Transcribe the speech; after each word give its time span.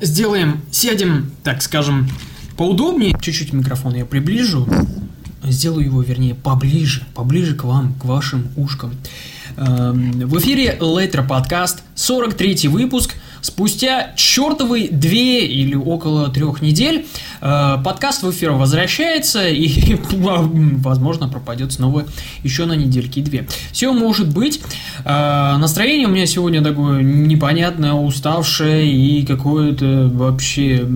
сделаем, 0.00 0.60
сядем, 0.70 1.30
так 1.42 1.62
скажем, 1.62 2.08
поудобнее. 2.56 3.16
Чуть-чуть 3.20 3.52
микрофон 3.52 3.94
я 3.94 4.04
приближу. 4.04 4.68
Сделаю 5.44 5.84
его, 5.86 6.02
вернее, 6.02 6.34
поближе, 6.34 7.06
поближе 7.14 7.54
к 7.54 7.64
вам, 7.64 7.94
к 7.94 8.04
вашим 8.04 8.48
ушкам. 8.56 8.92
Эм, 9.56 10.10
В 10.28 10.38
эфире 10.38 10.76
Лейтер 10.80 11.26
подкаст, 11.26 11.82
43 11.94 12.68
выпуск. 12.68 13.14
Спустя 13.40 14.12
чертовые 14.16 14.88
две 14.88 15.46
или 15.46 15.74
около 15.74 16.28
трех 16.28 16.62
недель 16.62 17.06
э, 17.40 17.76
подкаст 17.84 18.22
в 18.22 18.30
эфир 18.30 18.52
возвращается 18.52 19.48
и, 19.48 19.96
возможно, 20.12 21.28
пропадет 21.28 21.72
снова 21.72 22.04
еще 22.42 22.66
на 22.66 22.74
недельки 22.74 23.20
две. 23.20 23.46
Все 23.72 23.92
может 23.92 24.32
быть. 24.32 24.60
Э, 25.04 25.56
Настроение 25.58 26.08
у 26.08 26.10
меня 26.10 26.26
сегодня 26.26 26.62
такое 26.62 27.02
непонятное, 27.02 27.92
уставшее 27.92 28.90
и 28.92 29.24
какое-то 29.24 30.10
вообще... 30.12 30.86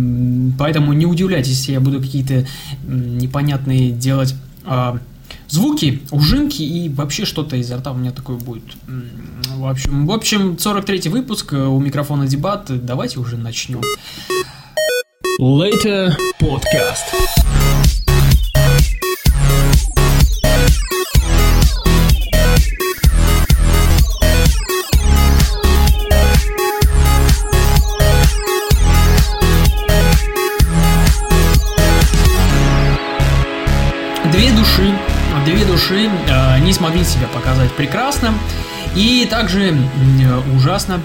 Поэтому 0.59 0.93
не 0.93 1.07
удивляйтесь, 1.07 1.59
если 1.59 1.73
я 1.73 1.81
буду 1.81 2.01
какие-то 2.01 2.47
непонятные 2.87 3.91
делать 3.91 4.35
а, 4.65 4.99
звуки, 5.53 6.01
ужимки 6.11 6.63
и 6.63 6.89
вообще 6.89 7.25
что-то 7.27 7.57
изо 7.57 7.77
рта 7.77 7.93
у 7.93 7.95
меня 7.95 8.11
такое 8.11 8.37
будет. 8.37 8.65
В 9.57 9.67
общем, 9.67 10.07
в 10.07 10.13
общем, 10.13 10.59
43 10.59 11.11
выпуск, 11.11 11.53
э, 11.53 11.57
у 11.57 11.79
микрофона 11.79 12.27
дебат, 12.27 12.67
давайте 12.85 13.21
уже 13.21 13.37
начнем. 13.37 13.83
Later 15.39 16.15
Podcast. 16.41 17.82
Смогли 36.83 37.05
себя 37.05 37.29
показать 37.29 37.71
прекрасно 37.75 38.35
и 38.97 39.25
также 39.31 39.69
э, 39.71 39.77
ужасно 40.57 41.01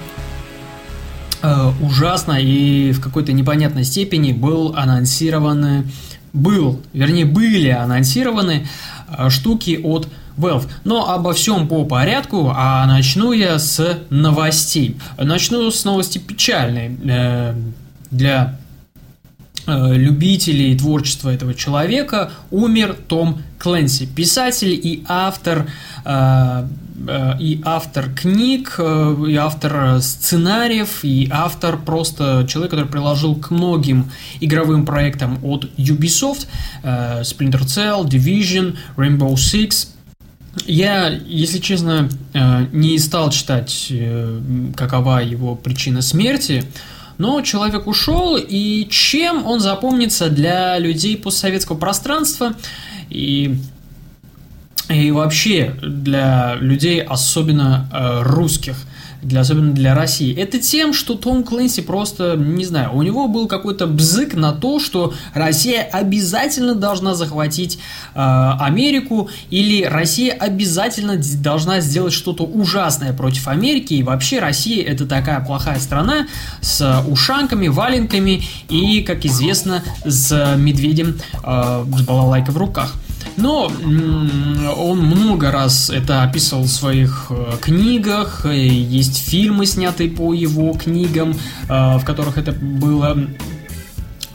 э, 1.44 1.72
ужасно 1.84 2.32
и 2.32 2.92
в 2.94 3.00
какой-то 3.00 3.32
непонятной 3.32 3.84
степени 3.84 4.32
был 4.32 4.74
анонсированы, 4.76 5.86
был, 6.34 6.82
вернее, 6.94 7.26
были 7.26 7.70
анонсированы 7.70 8.68
э, 9.08 9.30
штуки 9.30 9.80
от 9.84 10.08
Valve. 10.36 10.68
Но 10.84 11.12
обо 11.12 11.34
всем 11.34 11.68
по 11.68 11.86
порядку, 11.86 12.52
а 12.56 12.84
начну 12.88 13.32
я 13.32 13.60
с 13.60 14.00
новостей. 14.10 14.98
Начну 15.20 15.70
с 15.70 15.86
новости 15.86 16.18
печальной 16.18 16.90
для 18.10 18.58
любителей 19.68 20.78
творчества 20.78 21.30
этого 21.30 21.54
человека 21.54 22.32
умер 22.52 22.96
Том 23.08 23.42
Клэнси, 23.60 24.06
писатель 24.06 24.74
и 24.74 25.04
автор 25.08 25.68
э, 26.06 26.68
э, 27.08 27.34
и 27.40 27.62
автор 27.66 28.10
книг, 28.14 28.76
э, 28.78 29.16
и 29.28 29.36
автор 29.36 30.02
сценариев, 30.02 31.04
и 31.04 31.28
автор 31.32 31.78
просто 31.78 32.46
человек, 32.48 32.72
который 32.72 32.90
приложил 32.90 33.36
к 33.36 33.52
многим 33.52 34.12
игровым 34.40 34.86
проектам 34.86 35.40
от 35.44 35.66
Ubisoft, 35.78 36.48
э, 36.84 37.22
Splinter 37.22 37.64
Cell, 37.64 38.06
Division, 38.06 38.78
Rainbow 38.96 39.34
Six. 39.34 39.90
Я, 40.66 41.10
если 41.10 41.60
честно, 41.60 42.10
э, 42.34 42.66
не 42.72 42.98
стал 43.00 43.32
читать, 43.32 43.88
э, 43.90 44.42
какова 44.76 45.20
его 45.24 45.56
причина 45.56 46.02
смерти, 46.02 46.64
но 47.18 47.42
человек 47.42 47.88
ушел, 47.88 48.38
и 48.38 48.88
чем 48.90 49.46
он 49.46 49.60
запомнится 49.60 50.30
для 50.30 50.78
людей 50.78 51.18
постсоветского 51.18 51.78
пространства? 51.78 52.54
И, 53.10 53.56
и 54.90 55.12
вообще 55.12 55.76
для 55.82 56.56
людей, 56.56 57.02
особенно 57.02 57.90
э, 57.92 58.22
русских, 58.24 58.78
для, 59.22 59.42
особенно 59.42 59.74
для 59.74 59.96
России, 59.96 60.36
это 60.36 60.60
тем, 60.60 60.94
что 60.94 61.16
Том 61.16 61.44
Клэнси 61.44 61.82
просто, 61.82 62.36
не 62.36 62.66
знаю, 62.66 62.94
у 62.94 63.02
него 63.02 63.28
был 63.28 63.48
какой-то 63.48 63.88
бзык 63.88 64.36
на 64.36 64.52
то, 64.52 64.80
что 64.80 65.14
Россия 65.34 65.84
обязательно 65.84 66.76
должна 66.76 67.16
захватить 67.16 67.80
э, 68.14 68.20
Америку, 68.60 69.30
или 69.50 69.84
Россия 69.84 70.34
обязательно 70.34 71.20
должна 71.42 71.82
сделать 71.82 72.14
что-то 72.14 72.44
ужасное 72.44 73.14
против 73.14 73.48
Америки, 73.48 73.96
и 73.96 74.04
вообще 74.04 74.40
Россия 74.40 74.86
это 74.86 75.06
такая 75.06 75.40
плохая 75.40 75.80
страна 75.80 76.28
с 76.62 77.04
ушанками, 77.08 77.68
валенками 77.68 78.44
и, 78.70 79.02
как 79.02 79.26
известно, 79.26 79.84
с 80.06 80.56
медведем 80.58 81.20
э, 81.44 81.86
с 81.98 82.02
балалайкой 82.02 82.54
в 82.54 82.58
руках. 82.58 82.94
Но 83.38 83.72
он 84.78 85.00
много 85.00 85.52
раз 85.52 85.92
это 85.92 86.24
описывал 86.24 86.64
в 86.64 86.70
своих 86.70 87.28
э, 87.30 87.58
книгах, 87.62 88.46
э, 88.46 88.58
есть 88.58 89.18
фильмы, 89.30 89.68
снятые 89.68 90.10
по 90.10 90.34
его 90.34 90.74
книгам, 90.74 91.36
э, 91.70 91.98
в 91.98 92.04
которых 92.04 92.40
это 92.40 92.52
было 92.52 93.16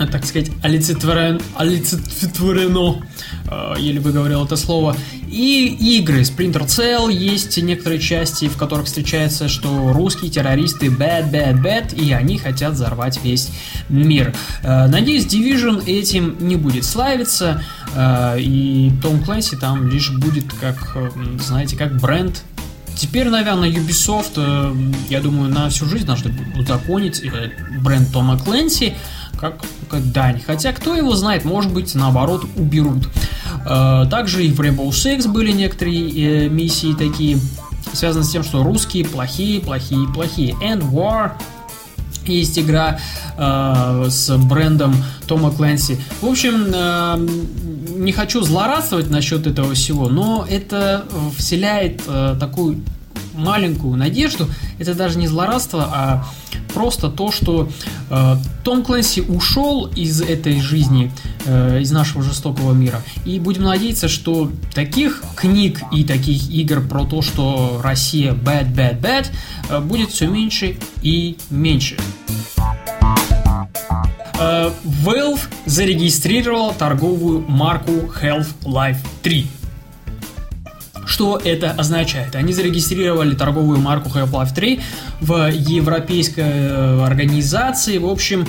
так 0.06 0.24
сказать, 0.24 0.50
олицетворен, 0.62 1.40
олицетворено, 1.56 3.04
э, 3.50 3.74
еле 3.78 4.00
выговорил 4.00 4.44
это 4.44 4.56
слово. 4.56 4.96
И 5.28 5.98
игры 5.98 6.20
Splinter 6.20 6.66
Cell 6.66 7.12
есть 7.12 7.60
некоторые 7.62 8.00
части, 8.00 8.48
в 8.48 8.56
которых 8.56 8.86
встречается, 8.86 9.48
что 9.48 9.92
русские 9.92 10.30
террористы 10.30 10.86
bad, 10.86 11.30
bad, 11.30 11.62
bad, 11.62 11.94
и 11.94 12.12
они 12.12 12.38
хотят 12.38 12.74
взорвать 12.74 13.20
весь 13.22 13.50
мир. 13.88 14.34
Э, 14.62 14.86
Надеюсь, 14.86 15.26
Division 15.26 15.84
этим 15.86 16.36
не 16.40 16.56
будет 16.56 16.84
славиться, 16.84 17.62
э, 17.94 18.40
и 18.40 18.92
Том 19.02 19.22
Клэнси 19.22 19.56
там 19.56 19.88
лишь 19.88 20.10
будет 20.10 20.52
как, 20.54 20.92
э, 20.96 21.10
знаете, 21.38 21.76
как 21.76 21.98
бренд 22.00 22.42
Теперь, 22.94 23.28
наверное, 23.28 23.70
Ubisoft, 23.70 24.32
э, 24.36 24.92
я 25.08 25.20
думаю, 25.20 25.52
на 25.52 25.68
всю 25.70 25.86
жизнь 25.86 26.06
должны 26.06 26.32
узаконить 26.54 27.22
э, 27.24 27.50
бренд 27.80 28.12
Тома 28.12 28.38
Клэнси 28.38 28.94
как, 29.42 30.12
дань. 30.12 30.40
Хотя, 30.40 30.72
кто 30.72 30.94
его 30.94 31.14
знает, 31.14 31.44
может 31.44 31.72
быть, 31.72 31.94
наоборот, 31.94 32.44
уберут. 32.56 33.08
Э, 33.68 34.06
Также 34.08 34.46
и 34.46 34.52
в 34.52 34.60
Rainbow 34.60 34.88
Six 34.90 35.28
были 35.28 35.52
некоторые 35.52 36.46
э, 36.46 36.48
миссии 36.48 36.94
такие, 36.94 37.38
связанные 37.92 38.24
с 38.24 38.30
тем, 38.30 38.44
что 38.44 38.62
русские 38.62 39.04
плохие, 39.04 39.60
плохие, 39.60 40.06
плохие. 40.08 40.54
End 40.62 40.88
War 40.90 41.32
есть 42.24 42.58
игра 42.58 43.00
э, 43.36 44.06
с 44.08 44.36
брендом 44.36 44.94
Тома 45.26 45.50
Клэнси. 45.50 45.98
В 46.20 46.26
общем, 46.26 46.66
э, 46.72 47.28
не 47.96 48.12
хочу 48.12 48.42
злорадствовать 48.42 49.10
насчет 49.10 49.46
этого 49.46 49.74
всего, 49.74 50.08
но 50.08 50.46
это 50.48 51.04
вселяет 51.36 52.02
э, 52.06 52.36
такую 52.38 52.80
маленькую 53.34 53.96
надежду. 53.96 54.48
Это 54.78 54.94
даже 54.94 55.18
не 55.18 55.28
злорадство, 55.28 55.88
а 55.92 56.24
просто 56.72 57.10
то, 57.10 57.30
что 57.30 57.68
э, 58.10 58.36
Том 58.64 58.84
Клэнси 58.84 59.20
ушел 59.20 59.86
из 59.86 60.20
этой 60.20 60.60
жизни, 60.60 61.12
э, 61.44 61.80
из 61.80 61.90
нашего 61.90 62.22
жестокого 62.22 62.72
мира. 62.72 63.02
И 63.24 63.38
будем 63.38 63.62
надеяться, 63.62 64.08
что 64.08 64.50
таких 64.74 65.22
книг 65.36 65.80
и 65.92 66.04
таких 66.04 66.50
игр 66.50 66.80
про 66.80 67.04
то, 67.04 67.22
что 67.22 67.80
Россия 67.82 68.32
bad, 68.32 68.74
bad, 68.74 69.00
bad, 69.00 69.26
э, 69.68 69.80
будет 69.80 70.10
все 70.10 70.26
меньше 70.26 70.76
и 71.02 71.36
меньше. 71.50 71.96
Э, 74.38 74.70
Valve 74.84 75.40
зарегистрировала 75.66 76.74
торговую 76.74 77.44
марку 77.48 77.92
Half-Life 78.20 78.98
3. 79.22 79.46
Что 81.12 81.38
это 81.44 81.72
означает? 81.72 82.34
Они 82.36 82.54
зарегистрировали 82.54 83.34
торговую 83.34 83.78
марку 83.78 84.08
Half-Life 84.08 84.54
3 84.54 84.80
в 85.20 85.50
европейской 85.50 86.40
э, 86.40 87.04
организации. 87.04 87.98
В 87.98 88.06
общем, 88.06 88.48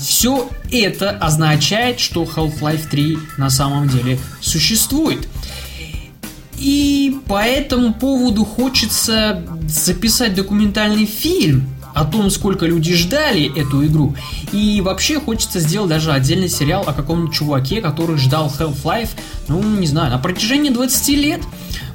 все 0.00 0.48
это 0.72 1.10
означает, 1.10 2.00
что 2.00 2.24
Half-Life 2.24 2.88
3 2.88 3.18
на 3.36 3.50
самом 3.50 3.88
деле 3.88 4.18
существует. 4.40 5.28
И 6.56 7.18
по 7.26 7.42
этому 7.42 7.92
поводу 7.92 8.46
хочется 8.46 9.42
записать 9.66 10.34
документальный 10.34 11.04
фильм 11.04 11.68
о 11.94 12.04
том, 12.04 12.30
сколько 12.30 12.64
люди 12.64 12.94
ждали 12.94 13.52
эту 13.58 13.84
игру. 13.86 14.16
И 14.52 14.80
вообще 14.80 15.20
хочется 15.20 15.60
сделать 15.60 15.90
даже 15.90 16.12
отдельный 16.12 16.48
сериал 16.48 16.84
о 16.86 16.94
каком-то 16.94 17.32
чуваке, 17.32 17.82
который 17.82 18.16
ждал 18.16 18.52
Half-Life, 18.58 19.10
ну, 19.48 19.62
не 19.62 19.86
знаю, 19.86 20.10
на 20.10 20.18
протяжении 20.18 20.70
20 20.70 21.08
лет. 21.10 21.40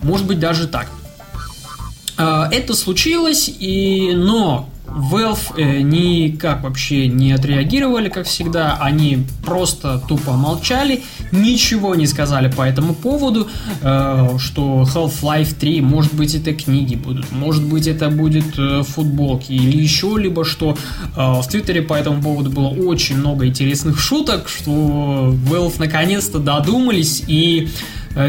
Может 0.01 0.28
быть, 0.28 0.40
даже 0.40 0.68
так. 0.68 0.88
А, 2.18 2.50
Это 2.51 2.74
случилось, 2.74 3.50
и... 3.60 4.12
но 4.13 4.69
Valve 4.90 5.54
э, 5.57 5.81
никак 5.81 6.63
вообще 6.63 7.07
не 7.07 7.31
отреагировали, 7.31 8.10
как 8.10 8.25
всегда. 8.25 8.78
Они 8.81 9.25
просто 9.44 10.01
тупо 10.07 10.34
молчали, 10.34 11.04
ничего 11.31 11.96
не 11.96 12.07
сказали 12.07 12.50
по 12.50 12.63
этому 12.63 12.94
поводу, 12.94 13.48
э, 13.81 14.30
что 14.40 14.84
Half-Life 14.84 15.56
3, 15.60 15.81
может 15.81 16.13
быть, 16.13 16.36
это 16.36 16.54
книги 16.54 16.96
будут, 16.96 17.31
может 17.31 17.63
быть, 17.63 17.88
это 17.88 18.10
будет 18.10 18.57
э, 18.57 18.84
футболки 18.84 19.51
или 19.51 19.78
еще 19.81 20.16
либо 20.18 20.44
что. 20.46 20.75
В 21.16 21.46
Твиттере 21.50 21.81
по 21.81 21.94
этому 21.94 22.22
поводу 22.22 22.50
было 22.50 22.68
очень 22.68 23.18
много 23.18 23.46
интересных 23.46 24.00
шуток, 24.00 24.50
что 24.50 25.36
Valve 25.50 25.75
наконец-то 25.78 26.40
додумались 26.40 27.24
и 27.28 27.69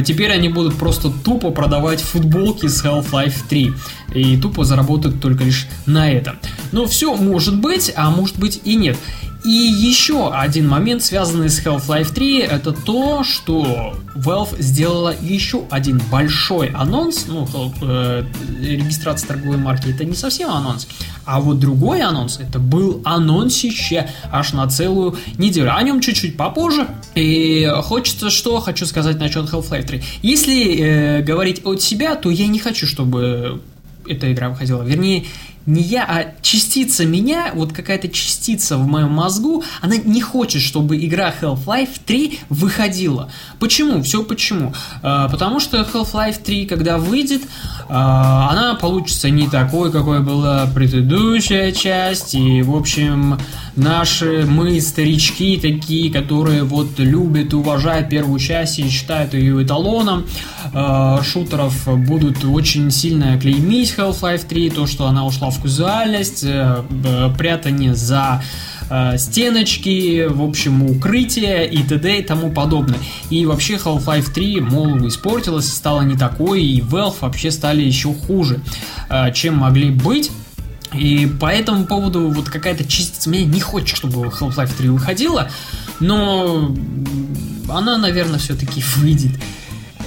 теперь 0.05 0.33
они 0.33 0.49
будут 0.49 0.77
просто 0.77 1.11
тупо 1.11 1.51
продавать 1.51 2.01
футболки 2.01 2.67
с 2.67 2.85
Half-Life 2.85 3.35
3 3.49 3.73
и 4.15 4.37
тупо 4.37 4.65
заработают 4.65 5.21
только 5.21 5.45
лишь 5.45 5.67
на 5.87 6.11
этом. 6.11 6.39
Но 6.73 6.87
все 6.87 7.15
может 7.15 7.61
быть, 7.61 7.93
а 7.97 8.11
может 8.11 8.39
быть 8.39 8.61
и 8.65 8.77
нет. 8.77 8.97
И 9.45 9.49
еще 9.51 10.33
один 10.33 10.69
момент, 10.69 11.03
связанный 11.03 11.49
с 11.49 11.65
Half-Life 11.65 12.13
3, 12.13 12.41
это 12.41 12.73
то, 12.73 13.25
что 13.25 13.95
Valve 14.15 14.61
сделала 14.61 15.15
еще 15.19 15.65
один 15.71 16.01
большой 16.11 16.69
анонс. 16.69 17.25
Ну, 17.27 17.49
э, 17.81 18.25
регистрация 18.61 19.29
торговой 19.29 19.57
марки 19.57 19.89
это 19.89 20.05
не 20.05 20.15
совсем 20.15 20.51
анонс. 20.51 20.87
А 21.25 21.41
вот 21.41 21.59
другой 21.59 22.03
анонс, 22.03 22.39
это 22.39 22.59
был 22.59 23.01
анонсище 23.05 24.11
аж 24.31 24.53
на 24.53 24.69
целую 24.69 25.17
неделю. 25.39 25.75
О 25.75 25.83
нем 25.83 26.01
чуть-чуть 26.01 26.37
попозже. 26.37 26.87
И 27.15 27.71
хочется 27.85 28.29
что 28.29 28.61
хочу 28.61 28.85
сказать 28.85 29.19
насчет 29.19 29.51
Half-Life 29.51 29.87
3. 29.87 30.03
Если 30.23 30.77
э, 30.77 31.23
говорить 31.23 31.63
от 31.65 31.81
себя, 31.81 32.15
то 32.15 32.29
я 32.29 32.47
не 32.47 32.59
хочу, 32.59 32.87
чтобы 32.87 33.63
эта 34.07 34.33
игра 34.33 34.51
выходила. 34.51 34.83
Вернее, 34.83 35.25
не 35.67 35.83
я, 35.83 36.05
а 36.05 36.35
частица 36.43 37.05
меня, 37.05 37.53
вот 37.55 37.73
какая-то 37.73 38.09
частица 38.09 38.77
в 38.77 38.87
моем 38.87 39.11
мозгу, 39.11 39.63
она 39.81 39.97
не 39.97 40.21
хочет, 40.21 40.63
чтобы 40.63 40.97
игра 41.05 41.33
Half-Life 41.41 42.01
3 42.05 42.41
выходила. 42.49 43.31
Почему? 43.59 44.03
Все 44.03 44.23
почему? 44.23 44.75
А, 45.03 45.29
потому 45.29 45.61
что 45.61 45.79
Half-Life 45.81 46.43
3, 46.43 46.67
когда 46.67 46.99
выйдет, 46.99 47.43
она 47.93 48.77
получится 48.81 49.31
не 49.31 49.49
такой, 49.49 49.91
какой 49.91 50.21
была 50.21 50.67
предыдущая 50.73 51.73
часть, 51.73 52.35
и, 52.35 52.63
в 52.63 52.77
общем, 52.77 53.37
наши 53.75 54.45
мы, 54.47 54.81
старички 54.81 55.59
такие, 55.61 56.13
которые 56.13 56.63
вот 56.63 56.99
любят 56.99 57.53
и 57.53 57.57
уважают 57.57 58.09
первую 58.09 58.39
часть 58.39 58.79
и 58.79 58.89
считают 58.89 59.35
ее 59.35 59.65
эталоном 59.65 60.25
э, 60.73 61.19
шутеров, 61.25 61.89
будут 62.07 62.45
очень 62.45 62.93
сильно 62.93 63.39
клеймить 63.41 63.95
Half-Life 63.97 64.47
3, 64.47 64.71
то, 64.71 64.87
что 64.87 65.07
она 65.07 65.27
ушла 65.27 65.51
в 65.51 65.61
казуальность, 65.61 66.45
э, 66.45 66.85
прятание 67.37 67.95
за 67.95 68.43
э, 68.91 69.17
стеночки, 69.19 70.27
в 70.27 70.43
общем, 70.43 70.83
укрытие 70.83 71.69
и 71.69 71.83
т.д. 71.83 72.19
и 72.19 72.23
тому 72.23 72.51
подобное. 72.51 72.99
И 73.31 73.47
вообще 73.47 73.75
Half-Life 73.75 74.33
3, 74.33 74.61
мол, 74.61 75.07
испортилась, 75.09 75.73
стала 75.73 76.03
не 76.03 76.17
такой, 76.17 76.63
и 76.63 76.81
Valve 76.81 77.17
вообще 77.21 77.51
стали 77.51 77.83
еще 77.83 78.13
хуже, 78.13 78.61
э, 79.09 79.33
чем 79.33 79.57
могли 79.57 79.91
быть. 79.91 80.31
И 80.93 81.27
по 81.41 81.47
этому 81.47 81.87
поводу 81.87 82.29
вот 82.31 82.49
какая-то 82.49 82.85
частица 82.85 83.31
меня 83.31 83.47
не 83.47 83.61
хочет, 83.61 83.97
чтобы 83.97 84.27
Half-Life 84.27 84.73
3 84.77 84.89
выходила, 84.89 85.49
но 86.01 86.75
она, 87.69 87.97
наверное, 87.97 88.39
все-таки 88.39 88.83
выйдет. 88.97 89.33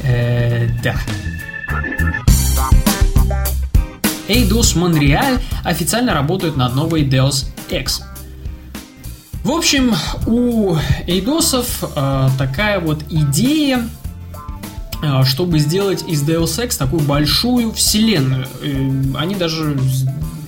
Э, 0.04 0.68
да. 0.84 0.96
Eidos 4.28 4.76
Montreal 4.76 5.40
официально 5.64 6.14
работают 6.14 6.56
над 6.56 6.76
новой 6.76 7.04
Deus 7.04 7.46
Ex. 7.70 8.02
В 9.44 9.52
общем, 9.52 9.94
у 10.26 10.76
Эйдосов 11.06 11.84
э, 11.96 12.30
такая 12.38 12.80
вот 12.80 13.04
идея 13.10 13.88
Э, 15.04 15.26
чтобы 15.26 15.60
сделать 15.60 16.06
из 16.08 16.24
Deus 16.24 16.64
Ex 16.64 16.78
такую 16.78 17.02
большую 17.02 17.74
вселенную. 17.74 18.48
Э, 18.62 19.18
они 19.18 19.36
даже 19.36 19.78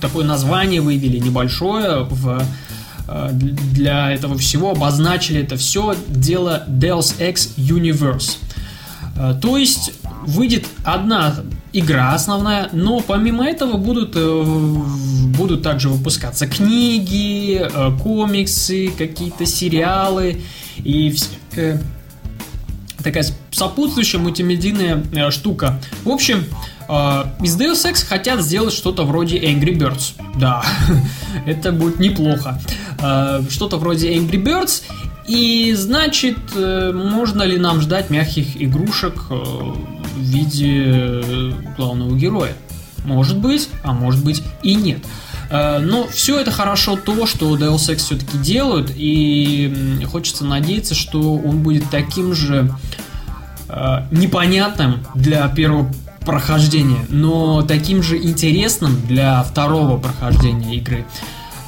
такое 0.00 0.24
название 0.24 0.80
вывели 0.80 1.18
небольшое 1.18 2.06
в 2.08 2.42
для 3.38 4.10
этого 4.10 4.36
всего 4.36 4.72
обозначили 4.72 5.40
это 5.40 5.56
все 5.56 5.94
дело 6.08 6.64
Deus 6.66 7.14
Ex 7.20 7.54
Universe. 7.56 8.38
То 9.40 9.56
есть 9.56 9.92
выйдет 10.26 10.66
одна 10.84 11.36
игра 11.72 12.12
основная, 12.12 12.68
но 12.72 13.00
помимо 13.00 13.46
этого 13.46 13.76
будут, 13.76 14.16
будут 15.36 15.62
также 15.62 15.88
выпускаться 15.88 16.46
книги, 16.46 17.68
комиксы, 18.02 18.90
какие-то 18.96 19.46
сериалы 19.46 20.42
и 20.78 21.14
такая 23.06 23.24
сопутствующая 23.52 24.18
мультимедийная 24.18 25.02
э, 25.12 25.30
штука. 25.30 25.80
В 26.04 26.10
общем, 26.10 26.44
э, 26.88 26.92
из 27.40 27.56
Deus 27.58 27.88
Ex 27.88 28.04
хотят 28.04 28.40
сделать 28.42 28.74
что-то 28.74 29.04
вроде 29.04 29.38
Angry 29.38 29.78
Birds. 29.78 30.14
Да, 30.36 30.64
это 31.46 31.70
будет 31.70 32.00
неплохо. 32.00 32.60
Э, 33.00 33.42
что-то 33.48 33.76
вроде 33.76 34.12
Angry 34.12 34.42
Birds. 34.42 34.82
И 35.28 35.72
значит, 35.74 36.38
э, 36.56 36.92
можно 36.92 37.42
ли 37.42 37.58
нам 37.58 37.80
ждать 37.80 38.10
мягких 38.10 38.60
игрушек 38.60 39.14
э, 39.30 39.74
в 40.16 40.20
виде 40.20 41.54
главного 41.76 42.16
героя? 42.16 42.54
Может 43.04 43.38
быть, 43.38 43.68
а 43.84 43.92
может 43.92 44.24
быть 44.24 44.42
и 44.62 44.74
нет. 44.74 44.98
Э, 45.50 45.78
но 45.78 46.06
все 46.08 46.40
это 46.40 46.50
хорошо 46.50 46.96
то, 46.96 47.26
что 47.26 47.56
Deus 47.56 47.88
Ex 47.88 47.98
все-таки 47.98 48.36
делают, 48.38 48.92
и 48.94 50.04
хочется 50.10 50.44
надеяться, 50.44 50.94
что 50.94 51.34
он 51.34 51.62
будет 51.62 51.88
таким 51.90 52.34
же 52.34 52.74
э, 53.68 54.06
непонятным 54.10 55.06
для 55.14 55.46
первого 55.48 55.92
прохождения, 56.24 57.06
но 57.08 57.62
таким 57.62 58.02
же 58.02 58.16
интересным 58.16 59.00
для 59.06 59.42
второго 59.44 59.98
прохождения 59.98 60.76
игры. 60.76 61.06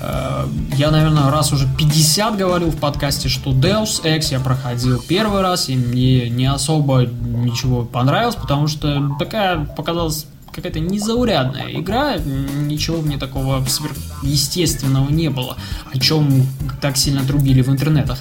Э, 0.00 0.46
я, 0.76 0.90
наверное, 0.90 1.30
раз 1.30 1.52
уже 1.52 1.66
50 1.78 2.36
говорил 2.36 2.70
в 2.70 2.76
подкасте, 2.76 3.28
что 3.28 3.50
Deus 3.50 4.02
Ex 4.02 4.30
я 4.30 4.40
проходил 4.40 5.02
первый 5.06 5.42
раз, 5.42 5.68
и 5.68 5.76
мне 5.76 6.28
не 6.28 6.46
особо 6.46 7.02
ничего 7.02 7.84
понравилось, 7.84 8.36
потому 8.36 8.68
что 8.68 9.16
такая 9.18 9.64
показалась 9.64 10.26
какая-то 10.52 10.80
незаурядная 10.80 11.70
игра, 11.72 12.16
ничего 12.16 13.00
мне 13.00 13.16
такого 13.16 13.64
сверхъестественного 13.64 15.08
не 15.10 15.28
было, 15.30 15.56
о 15.92 15.98
чем 15.98 16.46
так 16.80 16.96
сильно 16.96 17.24
трубили 17.24 17.62
в 17.62 17.68
интернетах. 17.68 18.18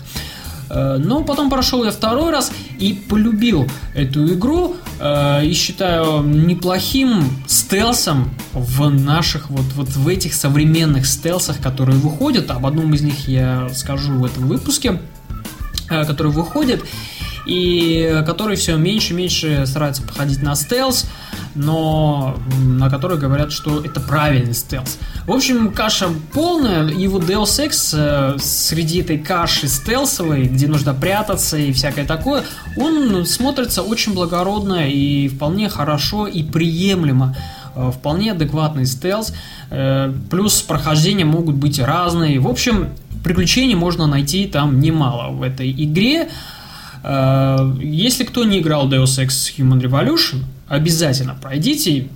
Э, 0.70 0.98
но 0.98 1.24
потом 1.24 1.50
прошел 1.50 1.84
я 1.84 1.92
второй 1.92 2.32
раз 2.32 2.52
и 2.80 2.94
полюбил 2.94 3.68
эту 3.96 4.34
игру 4.34 4.76
э, 5.00 5.46
и 5.46 5.54
считаю 5.54 6.22
неплохим 6.22 7.24
стелсом 7.48 8.30
в 8.54 8.90
наших 8.90 9.50
вот, 9.50 9.66
вот 9.76 9.90
в 9.90 10.08
этих 10.08 10.34
современных 10.34 11.06
стелсах, 11.06 11.62
которые 11.62 11.98
выходят. 11.98 12.52
Об 12.52 12.66
одном 12.66 12.94
из 12.94 13.02
них 13.02 13.28
я 13.28 13.70
скажу 13.74 14.14
в 14.14 14.26
этом 14.26 14.48
выпуске, 14.48 15.02
э, 15.90 16.06
который 16.06 16.32
выходит 16.32 16.84
и 17.48 18.24
который 18.26 18.58
все 18.58 18.76
меньше 18.76 19.14
и 19.14 19.16
меньше 19.16 19.66
старается 19.66 20.04
походить 20.04 20.44
на 20.44 20.56
стелс, 20.56 21.06
но 21.56 22.38
на 22.60 22.90
который 22.90 23.18
говорят, 23.18 23.52
что 23.52 23.84
это 23.84 24.00
правильный 24.00 24.54
стелс. 24.54 25.00
В 25.26 25.32
общем, 25.32 25.72
каша 25.72 26.10
полная, 26.34 26.88
и 26.88 27.08
вот 27.08 27.24
Deus 27.24 27.66
Ex 27.66 27.96
э, 27.98 28.38
среди 28.40 29.00
этой 29.00 29.18
каши 29.18 29.68
стелсовой, 29.68 30.44
где 30.44 30.68
нужно 30.68 30.94
прятаться 30.94 31.58
и 31.58 31.72
всякое 31.72 32.06
такое, 32.06 32.44
он 32.76 33.26
смотрится 33.26 33.82
очень 33.82 34.14
благородно 34.14 34.90
и 34.90 35.28
вполне 35.30 35.70
хорошо 35.70 36.28
и 36.28 36.44
приемлемо 36.44 37.36
э, 37.76 37.92
вполне 37.94 38.34
адекватный 38.34 38.86
стелс, 38.86 39.34
э, 39.70 40.14
плюс 40.30 40.62
прохождения 40.62 41.26
могут 41.26 41.56
быть 41.56 41.80
разные. 41.80 42.40
В 42.40 42.48
общем, 42.48 42.90
приключений 43.24 43.76
можно 43.76 44.06
найти 44.08 44.48
там 44.48 44.80
немало 44.80 45.32
в 45.32 45.42
этой 45.42 45.72
игре. 45.72 46.30
Э, 47.08 47.74
если 47.80 48.26
кто 48.26 48.44
не 48.44 48.60
играл 48.60 48.90
Deus 48.90 49.18
Ex 49.18 49.56
Human 49.58 49.82
Revolution, 49.82 50.44
обязательно 50.68 51.38
пройдите. 51.42 52.10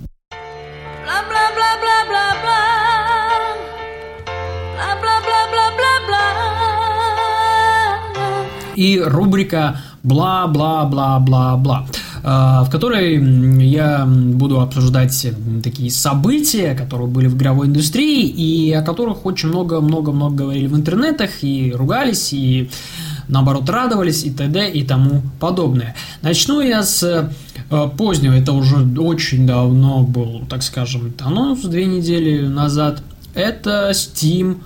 И 8.74 8.98
рубрика 8.98 9.80
бла-бла-бла-бла-бла 10.02 11.86
в 12.22 12.68
которой 12.70 13.16
я 13.64 14.06
буду 14.06 14.60
обсуждать 14.60 15.26
такие 15.62 15.90
события, 15.90 16.74
которые 16.74 17.08
были 17.08 17.26
в 17.26 17.36
игровой 17.36 17.66
индустрии 17.66 18.28
и 18.28 18.72
о 18.72 18.82
которых 18.82 19.26
очень 19.26 19.48
много-много-много 19.48 20.36
говорили 20.36 20.68
в 20.68 20.76
интернетах 20.76 21.42
и 21.42 21.72
ругались, 21.72 22.32
и 22.32 22.70
наоборот 23.28 23.68
радовались 23.68 24.24
и 24.24 24.30
т.д. 24.30 24.70
и 24.70 24.84
тому 24.84 25.22
подобное. 25.40 25.94
Начну 26.22 26.60
я 26.60 26.82
с 26.82 27.02
э, 27.70 27.88
позднего, 27.96 28.32
это 28.32 28.52
уже 28.52 28.76
очень 28.98 29.46
давно 29.46 30.02
был, 30.02 30.42
так 30.48 30.62
скажем, 30.62 31.12
анонс 31.20 31.60
две 31.62 31.86
недели 31.86 32.46
назад, 32.46 33.02
это 33.34 33.90
Steam, 33.90 34.58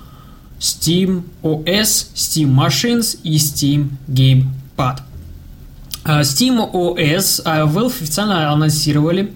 Steam 0.59 1.25
OS, 1.43 2.09
Steam 2.15 2.55
Machines 2.55 3.19
и 3.23 3.37
Steam 3.37 3.91
Gamepad. 4.09 5.01
Steam 6.05 6.71
OS 6.73 7.45
Valve 7.45 7.87
официально 7.87 8.53
анонсировали 8.53 9.33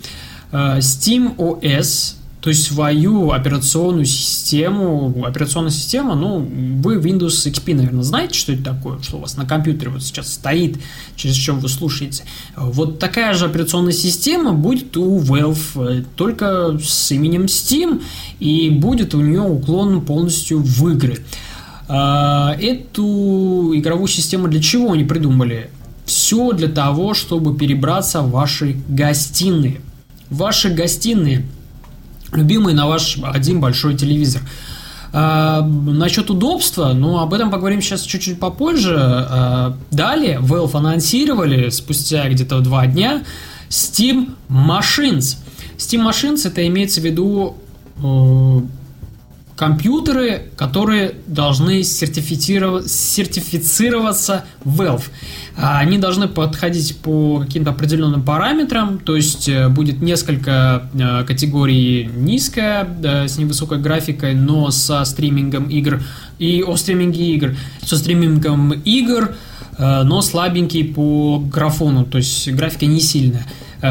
Steam 0.52 1.36
OS 1.36 2.14
то 2.40 2.48
есть 2.48 2.66
свою 2.66 3.32
операционную 3.32 4.06
систему, 4.06 5.24
операционная 5.26 5.70
система, 5.70 6.14
ну, 6.14 6.38
вы 6.38 6.96
Windows 6.96 7.28
XP, 7.28 7.74
наверное, 7.74 8.02
знаете, 8.02 8.34
что 8.34 8.52
это 8.52 8.64
такое, 8.64 9.00
что 9.02 9.18
у 9.18 9.20
вас 9.20 9.36
на 9.36 9.44
компьютере 9.44 9.90
вот 9.90 10.02
сейчас 10.02 10.32
стоит, 10.32 10.78
через 11.16 11.34
чем 11.34 11.60
вы 11.60 11.68
слушаете. 11.68 12.24
Вот 12.56 12.98
такая 12.98 13.34
же 13.34 13.44
операционная 13.44 13.92
система 13.92 14.52
будет 14.54 14.96
у 14.96 15.18
Valve, 15.18 16.06
только 16.16 16.78
с 16.82 17.12
именем 17.12 17.42
Steam, 17.42 18.02
и 18.38 18.70
будет 18.70 19.14
у 19.14 19.20
нее 19.20 19.42
уклон 19.42 20.00
полностью 20.00 20.60
в 20.60 20.88
игры. 20.88 21.18
А, 21.88 22.56
эту 22.58 23.72
игровую 23.74 24.08
систему 24.08 24.48
для 24.48 24.62
чего 24.62 24.92
они 24.92 25.04
придумали? 25.04 25.70
Все 26.06 26.52
для 26.52 26.68
того, 26.68 27.12
чтобы 27.12 27.54
перебраться 27.54 28.22
в 28.22 28.30
ваши 28.30 28.80
гостиные. 28.88 29.82
Ваши 30.30 30.70
гостиные– 30.70 31.44
любимый 32.32 32.74
на 32.74 32.86
ваш 32.86 33.18
один 33.22 33.60
большой 33.60 33.96
телевизор. 33.96 34.42
А, 35.12 35.62
насчет 35.62 36.30
удобства, 36.30 36.92
ну, 36.92 37.18
об 37.18 37.34
этом 37.34 37.50
поговорим 37.50 37.82
сейчас 37.82 38.02
чуть-чуть 38.02 38.38
попозже. 38.38 38.96
А, 38.98 39.76
далее 39.90 40.38
Valve 40.40 40.76
анонсировали 40.76 41.70
спустя 41.70 42.28
где-то 42.28 42.60
два 42.60 42.86
дня 42.86 43.24
Steam 43.68 44.30
Machines. 44.48 45.36
Steam 45.76 46.08
Machines 46.08 46.46
это 46.46 46.66
имеется 46.66 47.00
в 47.00 47.04
виду 47.04 47.56
э, 48.02 48.60
компьютеры, 49.60 50.50
которые 50.56 51.12
должны 51.26 51.82
сертифицироваться 51.82 54.44
Valve. 54.64 55.04
А 55.54 55.80
они 55.80 55.98
должны 55.98 56.28
подходить 56.28 56.96
по 56.96 57.40
каким-то 57.40 57.72
определенным 57.72 58.22
параметрам, 58.22 58.98
то 58.98 59.16
есть 59.16 59.50
э, 59.50 59.68
будет 59.68 60.00
несколько 60.00 60.88
э, 60.94 61.24
категорий 61.26 62.08
низкая, 62.16 62.88
с 63.28 63.36
невысокой 63.36 63.80
графикой, 63.80 64.34
но 64.34 64.70
со 64.70 65.04
стримингом 65.04 65.64
игр, 65.64 66.00
и 66.38 66.64
о 66.66 66.74
стриминге 66.76 67.34
игр, 67.34 67.54
со 67.82 67.98
стримингом 67.98 68.72
игр, 68.72 69.34
э, 69.76 70.02
но 70.04 70.22
слабенький 70.22 70.84
по 70.84 71.38
графону, 71.38 72.06
то 72.06 72.16
есть 72.16 72.50
графика 72.50 72.86
не 72.86 73.00
сильная. 73.00 73.46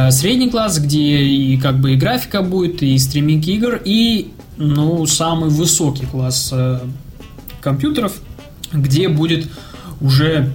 Средний 0.10 0.50
класс, 0.50 0.80
где 0.80 1.22
и 1.22 1.58
как 1.58 1.80
бы 1.80 1.94
и 1.94 1.96
графика 1.96 2.42
будет, 2.42 2.82
и 2.82 2.98
стриминг 2.98 3.48
игр, 3.48 3.80
и 3.86 4.32
ну, 4.60 5.06
самый 5.08 5.50
высокий 5.50 6.06
класс 6.06 6.50
э, 6.52 6.80
компьютеров, 7.62 8.14
где 8.74 9.08
будет 9.08 9.48
уже 10.02 10.52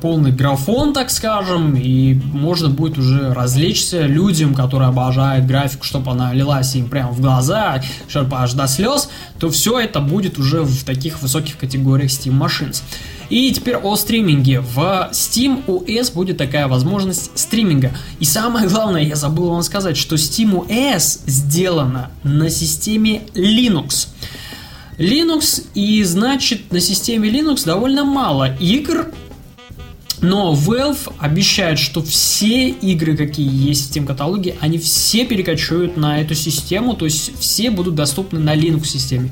полный 0.00 0.32
графон, 0.32 0.92
так 0.92 1.10
скажем, 1.10 1.76
и 1.76 2.14
можно 2.14 2.68
будет 2.68 2.98
уже 2.98 3.32
развлечься 3.32 4.06
людям, 4.06 4.54
которые 4.54 4.88
обожают 4.88 5.46
графику, 5.46 5.84
чтобы 5.84 6.10
она 6.12 6.32
лилась 6.32 6.74
им 6.74 6.88
прямо 6.88 7.12
в 7.12 7.20
глаза, 7.20 7.82
чтобы 8.08 8.36
аж 8.36 8.52
до 8.54 8.66
слез, 8.66 9.10
то 9.38 9.50
все 9.50 9.78
это 9.80 10.00
будет 10.00 10.38
уже 10.38 10.62
в 10.62 10.84
таких 10.84 11.22
высоких 11.22 11.58
категориях 11.58 12.10
Steam 12.10 12.38
Machines. 12.38 12.82
И 13.28 13.50
теперь 13.52 13.76
о 13.76 13.96
стриминге. 13.96 14.60
В 14.60 15.10
Steam 15.12 15.64
OS 15.66 16.14
будет 16.14 16.38
такая 16.38 16.68
возможность 16.68 17.36
стриминга. 17.36 17.92
И 18.20 18.24
самое 18.24 18.68
главное, 18.68 19.02
я 19.02 19.16
забыл 19.16 19.50
вам 19.50 19.62
сказать, 19.62 19.96
что 19.96 20.14
Steam 20.14 20.66
OS 20.66 21.22
сделана 21.26 22.10
на 22.22 22.48
системе 22.50 23.22
Linux. 23.34 24.08
Linux, 24.98 25.64
и 25.74 26.02
значит 26.04 26.72
на 26.72 26.80
системе 26.80 27.28
Linux 27.28 27.64
довольно 27.66 28.04
мало 28.04 28.54
игр, 28.56 29.06
но 30.20 30.54
Valve 30.54 31.12
обещает, 31.18 31.78
что 31.78 32.02
все 32.02 32.68
игры, 32.68 33.16
какие 33.16 33.48
есть 33.68 33.90
в 33.90 33.96
Steam 33.96 34.06
каталоге, 34.06 34.56
они 34.60 34.78
все 34.78 35.24
перекочуют 35.24 35.96
на 35.96 36.20
эту 36.20 36.34
систему, 36.34 36.94
то 36.94 37.04
есть 37.04 37.38
все 37.38 37.70
будут 37.70 37.94
доступны 37.94 38.40
на 38.40 38.54
Linux 38.56 38.86
системе. 38.86 39.30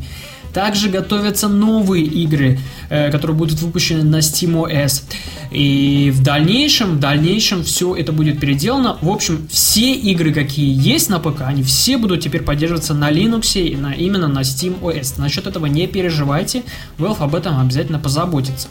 Также 0.52 0.88
готовятся 0.88 1.48
новые 1.48 2.04
игры, 2.04 2.60
э, 2.88 3.10
которые 3.10 3.36
будут 3.36 3.60
выпущены 3.60 4.04
на 4.04 4.20
SteamOS. 4.20 5.02
И 5.50 6.12
в 6.14 6.22
дальнейшем, 6.22 6.96
в 6.96 7.00
дальнейшем 7.00 7.64
все 7.64 7.96
это 7.96 8.12
будет 8.12 8.38
переделано. 8.38 8.96
В 9.02 9.08
общем, 9.08 9.48
все 9.50 9.94
игры, 9.94 10.32
какие 10.32 10.72
есть 10.72 11.10
на 11.10 11.18
ПК, 11.18 11.42
они 11.42 11.64
все 11.64 11.98
будут 11.98 12.22
теперь 12.22 12.42
поддерживаться 12.42 12.94
на 12.94 13.10
Linux 13.10 13.60
и 13.60 13.74
на, 13.74 13.94
именно 13.94 14.28
на 14.28 14.42
SteamOS. 14.42 15.14
Насчет 15.16 15.48
этого 15.48 15.66
не 15.66 15.88
переживайте, 15.88 16.62
Valve 16.98 17.24
об 17.24 17.34
этом 17.34 17.58
обязательно 17.58 17.98
позаботится. 17.98 18.68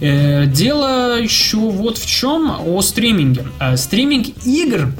Э, 0.00 0.46
дело 0.46 1.18
еще 1.20 1.58
вот 1.58 1.98
в 1.98 2.06
чем 2.06 2.50
о 2.64 2.80
стриминге. 2.82 3.46
Э, 3.60 3.76
стриминг 3.76 4.28
игр 4.44 4.92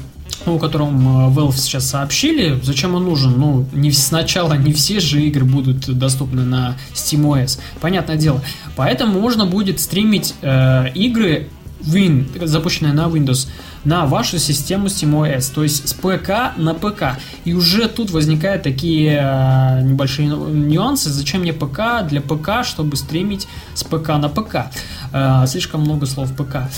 о 0.45 0.57
котором 0.57 1.27
э, 1.27 1.31
Valve 1.31 1.55
сейчас 1.55 1.89
сообщили. 1.89 2.59
Зачем 2.63 2.95
он 2.95 3.05
нужен? 3.05 3.37
Ну, 3.37 3.65
не 3.73 3.91
сначала 3.91 4.53
не 4.53 4.73
все 4.73 4.99
же 4.99 5.21
игры 5.21 5.45
будут 5.45 5.97
доступны 5.97 6.43
на 6.43 6.77
SteamOS. 6.93 7.59
Понятное 7.81 8.15
дело. 8.15 8.41
Поэтому 8.75 9.19
можно 9.19 9.45
будет 9.45 9.79
стримить 9.79 10.33
э, 10.41 10.91
игры 10.95 11.49
Win, 11.81 12.45
запущенные 12.45 12.93
на 12.93 13.07
Windows, 13.07 13.47
на 13.85 14.05
вашу 14.05 14.37
систему 14.37 14.87
SteamOS, 14.87 15.53
то 15.53 15.63
есть 15.63 15.87
с 15.87 15.93
ПК 15.93 16.57
на 16.57 16.73
ПК. 16.73 17.19
И 17.45 17.53
уже 17.53 17.87
тут 17.87 18.11
возникают 18.11 18.63
такие 18.63 19.19
э, 19.21 19.81
небольшие 19.81 20.27
нюансы. 20.27 21.09
Зачем 21.09 21.41
мне 21.41 21.53
ПК 21.53 22.05
для 22.07 22.21
ПК, 22.21 22.63
чтобы 22.63 22.97
стримить 22.97 23.47
с 23.73 23.83
ПК 23.83 24.09
на 24.09 24.29
ПК? 24.29 24.71
Э, 25.13 25.45
слишком 25.47 25.81
много 25.81 26.05
слов 26.05 26.35
ПК. 26.35 26.69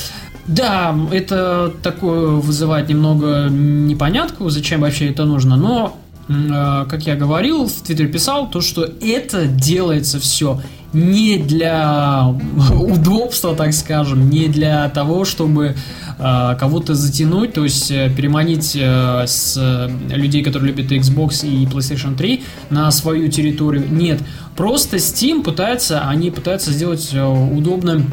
Да, 0.48 0.96
это 1.12 1.72
такое 1.84 2.32
вызывает 2.32 2.90
немного 2.90 3.48
непонятку, 3.50 4.50
зачем 4.50 4.82
вообще 4.82 5.10
это 5.10 5.26
нужно, 5.26 5.56
но, 5.56 5.98
э, 6.28 6.86
как 6.90 7.04
я 7.04 7.16
говорил, 7.16 7.68
в 7.68 7.82
Твиттере 7.82 8.10
писал, 8.10 8.50
то, 8.50 8.62
что 8.62 8.90
это 9.02 9.46
делается 9.46 10.20
все 10.20 10.60
не 10.94 11.38
для 11.38 12.34
удобства, 12.74 13.56
так 13.56 13.74
скажем, 13.74 14.30
не 14.30 14.48
для 14.48 14.90
того, 14.90 15.26
чтобы 15.26 15.76
э, 16.20 16.56
кого-то 16.60 16.96
затянуть, 16.96 17.54
то 17.54 17.64
есть 17.64 17.92
э, 17.92 18.10
переманить 18.16 18.76
э, 18.76 19.24
с 19.26 19.90
людей, 20.10 20.44
которые 20.44 20.74
любят 20.74 20.92
Xbox 20.92 21.46
и 21.48 21.66
PlayStation 21.66 22.16
3 22.16 22.44
на 22.70 22.92
свою 22.92 23.30
территорию. 23.30 23.86
Нет, 23.90 24.20
просто 24.56 24.98
Steam 24.98 25.44
пытается, 25.44 26.02
они 26.02 26.32
пытаются 26.32 26.72
сделать 26.72 27.10
э, 27.14 27.24
удобным 27.24 28.12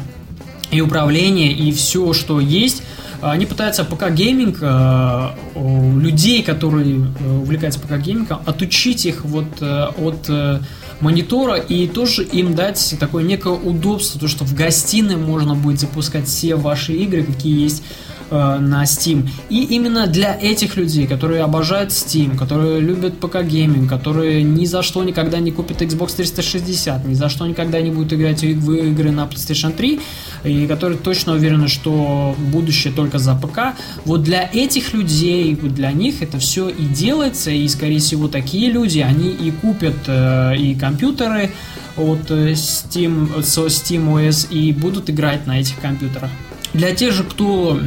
и 0.71 0.81
управление, 0.81 1.51
и 1.51 1.71
все, 1.71 2.13
что 2.13 2.39
есть. 2.39 2.83
Они 3.21 3.45
пытаются 3.45 3.83
ПК-гейминг, 3.83 4.59
э, 4.61 5.29
людей, 5.99 6.41
которые 6.41 7.05
э, 7.19 7.37
увлекаются 7.41 7.79
ПК-геймингом, 7.81 8.39
отучить 8.45 9.05
их 9.05 9.25
вот 9.25 9.61
э, 9.61 9.87
от 9.97 10.29
монитора 11.01 11.55
и 11.55 11.87
тоже 11.87 12.23
им 12.23 12.55
дать 12.55 12.95
такое 12.99 13.23
некое 13.23 13.53
удобство, 13.53 14.19
то 14.19 14.27
что 14.27 14.43
в 14.43 14.53
гостиной 14.53 15.15
можно 15.15 15.55
будет 15.55 15.79
запускать 15.79 16.27
все 16.27 16.55
ваши 16.55 16.93
игры, 16.93 17.23
какие 17.23 17.61
есть 17.61 17.83
э, 18.29 18.59
на 18.59 18.83
Steam. 18.83 19.29
И 19.49 19.63
именно 19.63 20.07
для 20.07 20.37
этих 20.39 20.77
людей, 20.77 21.07
которые 21.07 21.43
обожают 21.43 21.91
Steam, 21.91 22.37
которые 22.37 22.79
любят 22.79 23.19
ПК 23.19 23.43
гейминг, 23.43 23.89
которые 23.89 24.43
ни 24.43 24.65
за 24.65 24.81
что 24.81 25.03
никогда 25.03 25.39
не 25.39 25.51
купят 25.51 25.81
Xbox 25.81 26.15
360, 26.15 27.05
ни 27.05 27.13
за 27.13 27.29
что 27.29 27.45
никогда 27.47 27.81
не 27.81 27.91
будут 27.91 28.13
играть 28.13 28.41
в 28.41 28.71
игры 28.73 29.11
на 29.11 29.25
PlayStation 29.25 29.71
3, 29.73 29.99
и 30.43 30.67
которые 30.67 30.97
точно 30.97 31.33
уверены, 31.33 31.67
что 31.67 32.35
будущее 32.37 32.93
только 32.93 33.19
за 33.19 33.35
ПК, 33.35 33.75
вот 34.05 34.23
для 34.23 34.49
этих 34.51 34.93
людей, 34.93 35.55
для 35.55 35.91
них 35.91 36.21
это 36.21 36.39
все 36.39 36.69
и 36.69 36.85
делается, 36.85 37.51
и 37.51 37.67
скорее 37.67 37.99
всего 37.99 38.27
такие 38.27 38.71
люди, 38.71 38.99
они 38.99 39.29
и 39.29 39.51
купят 39.51 39.95
э, 40.07 40.55
и 40.57 40.75
компьютеры 40.75 41.51
от 41.97 42.31
э, 42.31 42.51
Steam, 42.53 43.43
со 43.43 43.65
SteamOS 43.65 44.51
и 44.51 44.71
будут 44.73 45.09
играть 45.09 45.47
на 45.47 45.59
этих 45.59 45.79
компьютерах. 45.79 46.29
Для 46.73 46.93
тех 46.93 47.13
же, 47.13 47.23
кто 47.23 47.79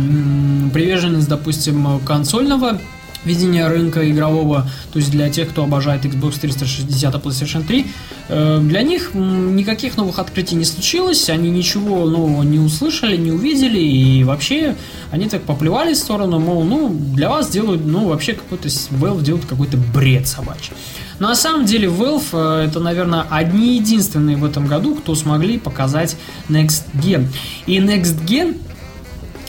приверженец, 0.73 1.27
допустим, 1.27 2.01
консольного 2.01 2.81
видения 3.25 3.69
рынка 3.69 4.11
игрового, 4.11 4.69
то 4.93 4.99
есть 4.99 5.11
для 5.11 5.31
тех, 5.31 5.51
кто 5.51 5.65
обожает 5.65 6.05
Xbox 6.05 6.41
360 6.41 7.15
и 7.15 7.19
PlayStation 7.19 7.65
3, 7.65 7.87
э, 8.29 8.59
для 8.63 8.83
них 8.83 9.15
никаких 9.15 9.97
новых 9.97 10.19
открытий 10.19 10.57
не 10.57 10.65
случилось, 10.65 11.31
они 11.31 11.51
ничего 11.51 12.07
нового 12.07 12.43
не 12.43 12.59
услышали, 12.59 13.17
не 13.17 13.31
увидели, 13.31 13.79
и 13.79 14.25
вообще 14.25 14.77
они 15.11 15.29
так 15.29 15.43
поплевали 15.43 15.95
в 15.95 15.97
сторону, 15.97 16.41
мол, 16.41 16.65
ну, 16.65 16.89
для 17.15 17.29
вас 17.29 17.49
делают, 17.51 17.85
ну, 17.85 18.09
вообще 18.09 18.33
какой-то, 18.33 18.69
Valve 18.69 19.23
делают 19.23 19.47
какой-то 19.47 19.77
бред 19.77 20.27
собачий. 20.27 20.73
Но 21.19 21.29
на 21.29 21.37
самом 21.37 21.67
деле 21.67 21.87
Valve 21.89 22.25
э, 22.33 22.67
это, 22.69 22.81
наверное, 22.81 23.25
одни 23.31 23.77
единственные 23.77 24.37
в 24.37 24.45
этом 24.45 24.67
году, 24.67 24.97
кто 24.97 25.15
смогли 25.15 25.59
показать 25.59 26.17
Next 26.49 26.85
Gen. 26.95 27.29
И 27.67 27.79
Next 27.79 28.25
Gen 28.27 28.57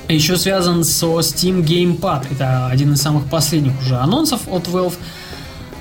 еще 0.09 0.37
связан 0.37 0.83
со 0.83 1.19
Steam 1.19 1.63
Gamepad. 1.63 2.27
Это 2.31 2.67
один 2.67 2.93
из 2.93 3.01
самых 3.01 3.25
последних 3.25 3.79
уже 3.81 3.95
анонсов 3.97 4.41
от 4.47 4.67
Valve. 4.67 4.95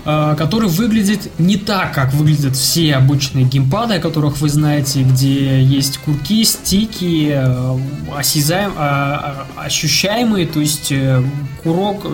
Э, 0.05 0.35
который 0.37 0.69
выглядит 0.69 1.39
не 1.39 1.57
так, 1.57 1.95
как 1.95 2.13
выглядят 2.13 2.57
все 2.57 2.97
обычные 2.97 3.45
геймпады, 3.45 3.95
о 3.95 4.01
которых 4.01 4.41
вы 4.41 4.49
знаете, 4.49 5.03
где 5.05 5.63
есть 5.63 5.99
курки, 5.99 6.43
стики, 6.43 7.29
э, 7.33 7.79
осязаем, 8.17 8.73
а, 8.77 9.47
а, 9.57 9.65
ощущаемые, 9.67 10.49
то 10.49 10.59
есть 10.59 10.91
э, 10.91 11.23
курок, 11.63 12.05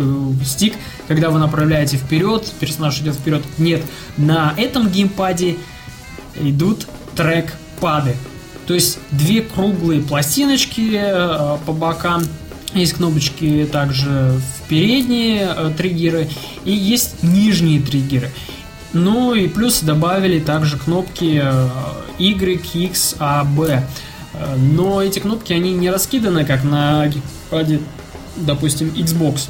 стик, 0.45 0.75
когда 1.07 1.31
вы 1.31 1.39
направляете 1.39 1.97
вперед, 1.97 2.53
персонаж 2.61 3.01
идет 3.01 3.15
вперед. 3.15 3.43
Нет, 3.57 3.83
на 4.19 4.53
этом 4.59 4.91
геймпаде 4.91 5.57
идут 6.39 6.87
трекпады. 7.17 8.17
То 8.69 8.75
есть 8.75 8.99
две 9.11 9.43
круглые 9.43 10.03
пластиночки 10.03 11.01
по 11.67 11.73
бокам 11.73 12.23
есть 12.75 12.95
кнопочки 12.95 13.69
также 13.71 14.09
в 14.09 14.69
передние 14.69 15.53
э, 15.57 15.73
триггеры 15.77 16.29
и 16.65 16.73
есть 16.73 17.23
нижние 17.23 17.81
триггеры. 17.81 18.31
Ну 18.93 19.35
и 19.35 19.49
плюс 19.49 19.81
добавили 19.81 20.39
также 20.39 20.77
кнопки 20.77 21.41
э, 21.43 21.69
Y, 22.19 22.61
X, 22.75 23.17
A, 23.19 23.45
B. 23.45 23.83
Э, 24.35 24.57
но 24.57 25.03
эти 25.03 25.19
кнопки, 25.19 25.53
они 25.53 25.73
не 25.73 25.91
раскиданы, 25.91 26.45
как 26.45 26.65
на 26.65 27.07
геймпаде, 27.07 27.81
допустим, 28.37 28.89
Xbox, 28.89 29.49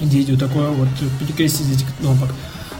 где 0.00 0.20
идет 0.20 0.40
такое 0.40 0.68
вот 0.68 0.88
перекрестие 1.18 1.72
этих 1.72 1.86
кнопок 1.98 2.28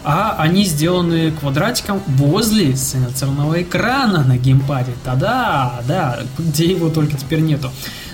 а 0.04 0.36
они 0.38 0.64
сделаны 0.64 1.30
квадратиком 1.32 2.02
возле 2.06 2.76
сенсорного 2.76 3.62
экрана 3.62 4.24
на 4.24 4.36
геймпаде. 4.36 4.92
Тогда, 5.04 5.80
да, 5.86 6.20
где 6.38 6.66
его 6.66 6.88
только 6.90 7.16
теперь 7.16 7.40
нету. 7.40 7.70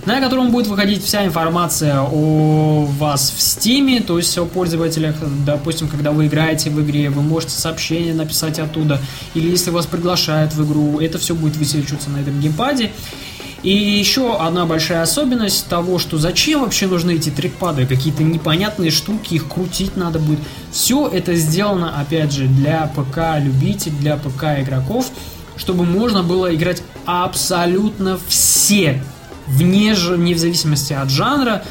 На 0.07 0.21
котором 0.21 0.51
будет 0.51 0.67
выходить 0.67 1.03
вся 1.03 1.25
информация 1.25 2.01
о 2.03 2.85
вас 2.99 3.31
в 3.31 3.39
Steam, 3.39 4.03
то 4.03 4.19
есть 4.19 4.37
о 4.37 4.45
пользователях. 4.45 5.17
Допустим, 5.47 5.89
когда 5.89 6.13
вы 6.13 6.27
играете 6.27 6.69
в 6.69 6.83
игре, 6.83 7.09
вы 7.09 7.23
можете 7.23 7.53
сообщение 7.53 8.13
написать 8.13 8.59
оттуда, 8.59 9.01
или 9.33 9.49
если 9.49 9.71
вас 9.71 9.87
приглашают 9.87 10.53
в 10.53 10.63
игру, 10.67 11.01
это 11.01 11.19
все 11.19 11.35
будет 11.35 11.57
высвечиваться 11.57 12.11
на 12.11 12.19
этом 12.19 12.39
геймпаде. 12.39 12.91
И 13.65 13.73
еще 13.73 14.37
одна 14.37 14.67
большая 14.67 15.01
особенность 15.01 15.69
того, 15.69 15.99
что 15.99 16.19
зачем 16.19 16.61
вообще 16.61 16.87
нужны 16.87 17.15
эти 17.15 17.31
трекпады, 17.31 17.87
какие-то 17.87 18.23
непонятные 18.23 18.91
штуки, 18.91 19.35
их 19.35 19.49
крутить 19.49 19.97
надо 19.97 20.19
будет. 20.19 20.39
Все 20.71 21.09
это 21.09 21.35
сделано, 21.35 21.99
опять 21.99 22.31
же, 22.31 22.47
для 22.47 22.93
ПК-любителей, 22.95 23.97
для 23.97 24.19
ПК-игроков, 24.19 25.11
чтобы 25.57 25.87
можно 25.87 26.23
было 26.23 26.55
играть 26.55 26.83
абсолютно 27.07 28.19
все, 28.29 29.03
вне, 29.47 29.95
вне 29.95 30.37
зависимости 30.37 30.93
от 30.93 31.09
жанра, 31.09 31.65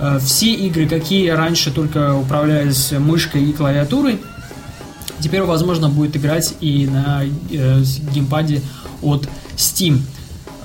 э, 0.00 0.18
все 0.20 0.52
игры, 0.52 0.88
какие 0.88 1.28
раньше 1.28 1.70
только 1.70 2.16
управлялись 2.16 2.90
мышкой 2.90 3.44
и 3.44 3.52
клавиатурой, 3.52 4.18
теперь 5.20 5.42
возможно 5.42 5.88
будет 5.88 6.16
играть 6.16 6.56
и 6.60 6.88
на 6.88 7.22
э, 7.24 7.82
геймпаде 8.12 8.60
от 9.02 9.28
Steam. 9.56 10.00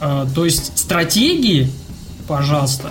А, 0.06 0.28
то 0.36 0.44
есть 0.44 0.78
стратегии, 0.78 1.70
пожалуйста, 2.28 2.90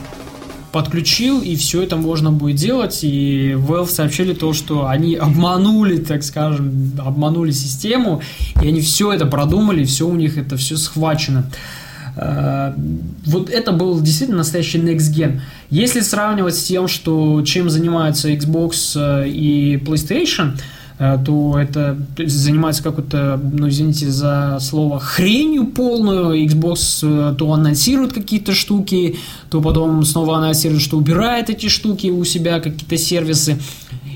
подключил, 0.73 1.43
и 1.43 1.57
все 1.57 1.83
это 1.83 1.97
можно 1.97 2.33
будет 2.33 2.57
делать. 2.57 3.01
И 3.03 3.53
Valve 3.53 3.91
сообщили 3.91 4.33
то, 4.33 4.55
что 4.55 4.87
они 4.87 5.17
обманули, 5.17 5.99
так 5.99 6.23
скажем, 6.23 6.93
обманули 6.99 7.51
систему, 7.51 8.23
и 8.63 8.69
они 8.69 8.81
все 8.81 9.13
это 9.13 9.27
продумали, 9.27 9.85
все 9.85 10.09
у 10.09 10.15
них 10.15 10.39
это 10.39 10.57
все 10.57 10.79
схвачено. 10.79 11.51
А, 12.17 12.75
вот 13.27 13.51
это 13.51 13.73
был 13.73 14.01
действительно 14.01 14.39
настоящий 14.39 14.79
next 14.79 15.13
gen. 15.15 15.43
Если 15.69 16.01
сравнивать 16.01 16.57
с 16.57 16.63
тем, 16.65 16.89
что 16.89 17.43
чем 17.43 17.69
занимаются 17.69 18.31
Xbox 18.31 18.97
э, 18.97 19.29
и 19.29 19.77
PlayStation, 19.77 20.59
то 21.25 21.59
это 21.59 21.97
занимается 22.19 22.83
какой-то, 22.83 23.41
ну 23.43 23.69
извините 23.69 24.11
за 24.11 24.59
слово, 24.61 25.01
хренью 25.01 25.67
полную. 25.67 26.47
Xbox 26.47 27.01
э, 27.03 27.35
то 27.37 27.53
анонсирует 27.53 28.13
какие-то 28.13 28.53
штуки, 28.53 29.17
то 29.51 29.61
потом 29.61 30.05
снова 30.05 30.39
анонсирует, 30.39 30.83
что 30.83 30.97
убирает 30.97 31.51
эти 31.51 31.69
штуки 31.69 32.09
у 32.09 32.25
себя, 32.25 32.61
какие-то 32.61 32.97
сервисы 32.97 33.59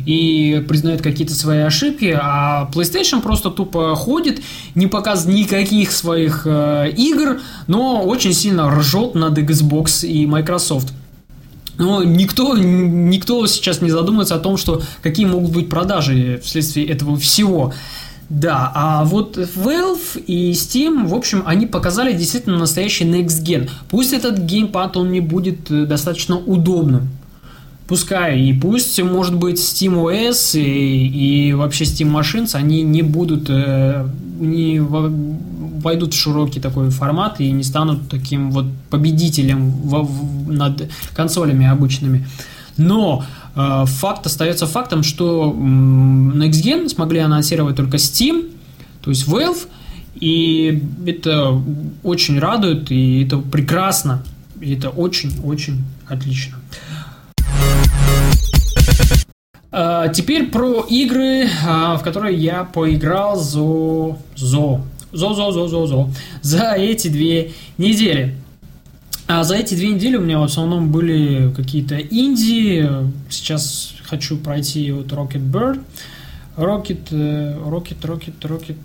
и 0.06 0.64
признает 0.68 1.02
какие-то 1.02 1.34
свои 1.34 1.58
ошибки, 1.58 2.16
а 2.18 2.70
PlayStation 2.72 3.20
просто 3.20 3.50
тупо 3.50 3.94
ходит, 3.96 4.40
не 4.74 4.86
показывает 4.86 5.38
никаких 5.38 5.90
своих 5.90 6.46
э, 6.46 6.92
игр, 6.96 7.40
но 7.66 8.02
очень 8.02 8.32
сильно 8.32 8.70
ржет 8.70 9.14
над 9.14 9.36
Xbox 9.38 10.06
и 10.06 10.26
Microsoft. 10.26 10.92
Но 11.78 12.02
никто, 12.02 12.56
никто 12.56 13.46
сейчас 13.46 13.82
не 13.82 13.90
задумывается 13.90 14.34
о 14.34 14.38
том, 14.38 14.56
что 14.56 14.82
какие 15.02 15.26
могут 15.26 15.52
быть 15.52 15.68
продажи 15.68 16.40
вследствие 16.42 16.86
этого 16.86 17.16
всего. 17.16 17.74
Да, 18.28 18.72
а 18.74 19.04
вот 19.04 19.36
Valve 19.36 20.20
и 20.26 20.50
Steam, 20.52 21.06
в 21.06 21.14
общем, 21.14 21.44
они 21.46 21.66
показали 21.66 22.12
действительно 22.12 22.58
настоящий 22.58 23.04
next 23.04 23.44
gen. 23.44 23.70
Пусть 23.88 24.12
этот 24.12 24.38
геймпад, 24.38 24.96
он 24.96 25.12
не 25.12 25.20
будет 25.20 25.70
э, 25.70 25.84
достаточно 25.84 26.36
удобным, 26.36 27.08
Пускай, 27.88 28.40
и 28.40 28.52
пусть, 28.52 29.00
может 29.00 29.36
быть, 29.36 29.58
SteamOS 29.58 30.60
и, 30.60 31.48
и 31.48 31.52
вообще 31.52 31.84
Steam 31.84 32.12
Machines, 32.12 32.56
они 32.56 32.82
не 32.82 33.02
будут, 33.02 33.48
э, 33.48 34.08
не 34.40 34.80
войдут 34.80 36.12
в 36.12 36.16
широкий 36.16 36.58
такой 36.58 36.90
формат 36.90 37.40
и 37.40 37.50
не 37.52 37.62
станут 37.62 38.08
таким 38.08 38.50
вот 38.50 38.66
победителем 38.90 39.70
в, 39.70 40.02
в, 40.02 40.50
над 40.50 40.90
консолями 41.14 41.66
обычными. 41.66 42.26
Но 42.76 43.24
э, 43.54 43.84
факт 43.86 44.26
остается 44.26 44.66
фактом, 44.66 45.04
что 45.04 45.54
э, 45.56 45.56
Next 45.56 46.62
Gen 46.64 46.88
смогли 46.88 47.20
анонсировать 47.20 47.76
только 47.76 47.98
Steam, 47.98 48.50
то 49.00 49.10
есть 49.10 49.28
Valve, 49.28 49.68
и 50.16 50.82
это 51.06 51.62
очень 52.02 52.40
радует, 52.40 52.90
и 52.90 53.22
это 53.22 53.38
прекрасно, 53.38 54.24
и 54.60 54.74
это 54.74 54.88
очень-очень 54.88 55.84
отлично. 56.08 56.56
А, 56.60 56.95
теперь 60.14 60.50
про 60.50 60.86
игры, 60.88 61.48
а, 61.66 61.96
в 61.96 62.02
которые 62.02 62.36
я 62.36 62.64
поиграл 62.64 63.36
за... 63.36 64.16
за... 64.36 64.80
За, 65.12 65.34
за, 65.34 65.50
за, 65.50 65.68
за, 65.68 65.86
за. 65.86 66.10
За 66.42 66.72
эти 66.72 67.08
две 67.08 67.52
недели. 67.78 68.36
А 69.28 69.44
за 69.44 69.56
эти 69.56 69.74
две 69.74 69.88
недели 69.88 70.16
у 70.16 70.20
меня 70.20 70.38
в 70.38 70.44
основном 70.44 70.92
были 70.92 71.52
какие-то 71.54 71.98
инди. 71.98 72.88
Сейчас 73.28 73.94
хочу 74.04 74.36
пройти 74.36 74.92
вот 74.92 75.06
Rocket 75.12 75.50
Bird. 75.50 75.80
Rocket, 76.56 77.08
э, 77.10 77.58
Rocket, 77.58 78.00
Rocket, 78.00 78.38
Rocket, 78.40 78.76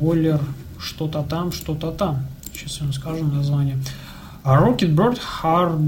Boiler, 0.00 0.40
что-то 0.78 1.22
там, 1.22 1.52
что-то 1.52 1.90
там. 1.90 2.26
Сейчас 2.52 2.78
я 2.78 2.84
вам 2.84 2.92
скажу 2.92 3.24
название. 3.24 3.78
Rocket 4.44 4.94
Bird 4.94 5.18
Hard 5.42 5.78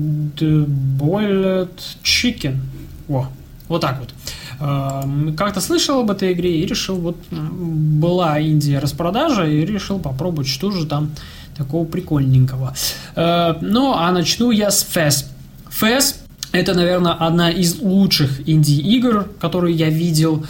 Boiled 0.99 1.79
Chicken. 2.03 2.59
Во, 3.09 3.29
вот 3.69 3.81
так 3.81 3.99
вот. 3.99 4.15
Как-то 4.59 5.61
слышал 5.61 6.01
об 6.01 6.11
этой 6.11 6.33
игре 6.33 6.61
и 6.61 6.67
решил, 6.67 6.97
вот 6.97 7.17
была 7.31 8.39
Индия 8.39 8.79
распродажа 8.79 9.45
и 9.45 9.65
решил 9.67 9.99
попробовать, 9.99 10.49
что 10.49 10.71
же 10.71 10.87
там 10.87 11.11
такого 11.57 11.85
прикольненького. 11.85 12.75
Э, 13.15 13.55
ну, 13.61 13.95
а 13.95 14.11
начну 14.13 14.51
я 14.51 14.71
с 14.71 14.87
FES. 14.95 15.27
FES 15.81 16.17
это, 16.53 16.75
наверное, 16.75 17.13
одна 17.13 17.51
из 17.51 17.81
лучших 17.81 18.49
инди-игр, 18.49 19.29
которые 19.39 19.75
я 19.75 19.91
видел, 19.91 20.47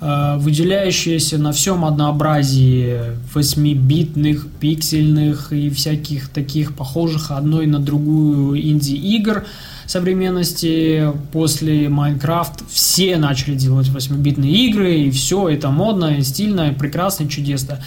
э, 0.00 0.36
выделяющаяся 0.38 1.38
на 1.38 1.52
всем 1.52 1.84
однообразии 1.84 3.00
8-битных, 3.34 4.48
пиксельных 4.60 5.52
и 5.52 5.68
всяких 5.70 6.28
таких 6.28 6.74
похожих 6.74 7.30
одной 7.30 7.66
на 7.66 7.78
другую 7.78 8.60
инди-игр 8.60 9.44
современности, 9.90 11.12
после 11.32 11.88
Майнкрафт 11.88 12.62
все 12.70 13.16
начали 13.16 13.56
делать 13.56 13.88
8-битные 13.88 14.52
игры, 14.68 14.94
и 14.94 15.10
все 15.10 15.48
это 15.48 15.70
модно, 15.70 16.18
и 16.18 16.22
стильно, 16.22 16.70
и 16.70 16.74
прекрасно, 16.74 17.24
и 17.24 17.28
чудесно 17.28 17.80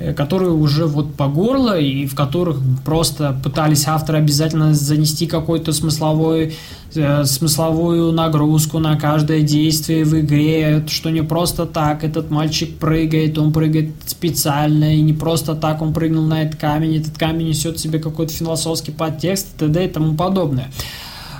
э, 0.00 0.12
которые 0.12 0.50
уже 0.50 0.86
вот 0.86 1.14
по 1.14 1.28
горло 1.28 1.78
и 1.78 2.04
в 2.06 2.16
которых 2.16 2.58
просто 2.84 3.38
пытались 3.44 3.86
авторы 3.86 4.18
обязательно 4.18 4.74
занести 4.74 5.28
какой-то 5.28 5.72
смысловой, 5.72 6.56
э, 6.96 7.24
смысловую 7.24 8.10
нагрузку 8.10 8.80
на 8.80 8.98
каждое 8.98 9.42
действие 9.42 10.04
в 10.04 10.18
игре, 10.18 10.84
что 10.88 11.10
не 11.10 11.22
просто 11.22 11.64
так 11.64 12.02
этот 12.02 12.28
мальчик 12.28 12.76
прыгает, 12.76 13.38
он 13.38 13.52
прыгает 13.52 13.90
специально, 14.04 14.96
и 14.96 15.00
не 15.00 15.12
просто 15.12 15.54
так 15.54 15.80
он 15.80 15.94
прыгнул 15.94 16.24
на 16.26 16.42
этот 16.42 16.60
камень, 16.60 16.96
этот 16.96 17.16
камень 17.16 17.50
несет 17.50 17.76
в 17.76 17.80
себе 17.80 18.00
какой-то 18.00 18.32
философский 18.32 18.90
подтекст 18.90 19.46
и 19.54 19.58
т.д. 19.60 19.84
и 19.84 19.88
тому 19.88 20.16
подобное. 20.16 20.72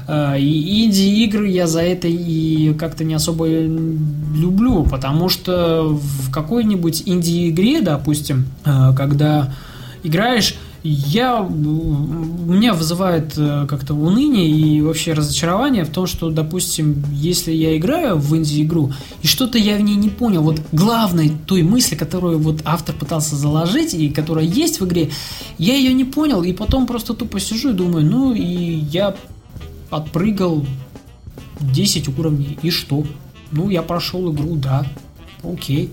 Э, 0.07 0.39
и 0.39 0.87
инди-игры 0.87 1.49
я 1.49 1.67
за 1.67 1.83
это 1.83 2.09
и 2.09 2.75
как-то 2.75 3.05
не 3.05 3.15
особо 3.15 3.47
люблю, 3.49 4.85
потому 4.85 5.29
что 5.29 5.85
в 5.89 6.31
какой-нибудь 6.31 7.03
инди-игре, 7.07 7.81
допустим, 7.81 8.47
э, 8.65 8.93
когда 8.97 9.53
играешь, 10.03 10.55
я, 10.89 11.41
меня 11.41 12.73
вызывает 12.73 13.37
э, 13.37 13.67
как-то 13.69 13.95
уныние 13.95 14.49
и 14.49 14.81
вообще 14.81 15.15
разочарование 15.15 15.85
в 15.85 15.91
том, 15.91 16.07
что, 16.07 16.31
допустим, 16.31 17.03
если 17.13 17.53
я 17.53 17.77
играю 17.77 18.19
в 18.19 18.37
инди-игру, 18.37 18.93
и 19.21 19.27
что-то 19.27 19.59
я 19.59 19.77
в 19.77 19.81
ней 19.81 19.97
не 19.97 20.11
понял, 20.11 20.43
вот 20.43 20.61
главной 20.71 21.33
той 21.47 21.63
мысли, 21.63 21.97
которую 21.97 22.39
вот 22.39 22.61
автор 22.65 22.95
пытался 22.95 23.35
заложить, 23.35 23.95
и 23.95 24.11
которая 24.11 24.45
есть 24.45 24.81
в 24.81 24.87
игре, 24.87 25.11
я 25.59 25.75
ее 25.75 25.93
не 25.93 26.05
понял, 26.05 26.45
и 26.45 26.53
потом 26.53 26.87
просто 26.87 27.15
тупо 27.15 27.41
сижу 27.41 27.71
и 27.71 27.75
думаю, 27.75 28.07
ну, 28.07 28.33
и 28.33 28.43
я 28.43 29.17
отпрыгал 29.91 30.67
10 31.61 32.09
уровней, 32.19 32.59
и 32.63 32.71
что? 32.71 33.05
Ну, 33.53 33.71
я 33.71 33.83
прошел 33.83 34.33
игру, 34.33 34.57
да, 34.57 34.87
окей. 35.43 35.91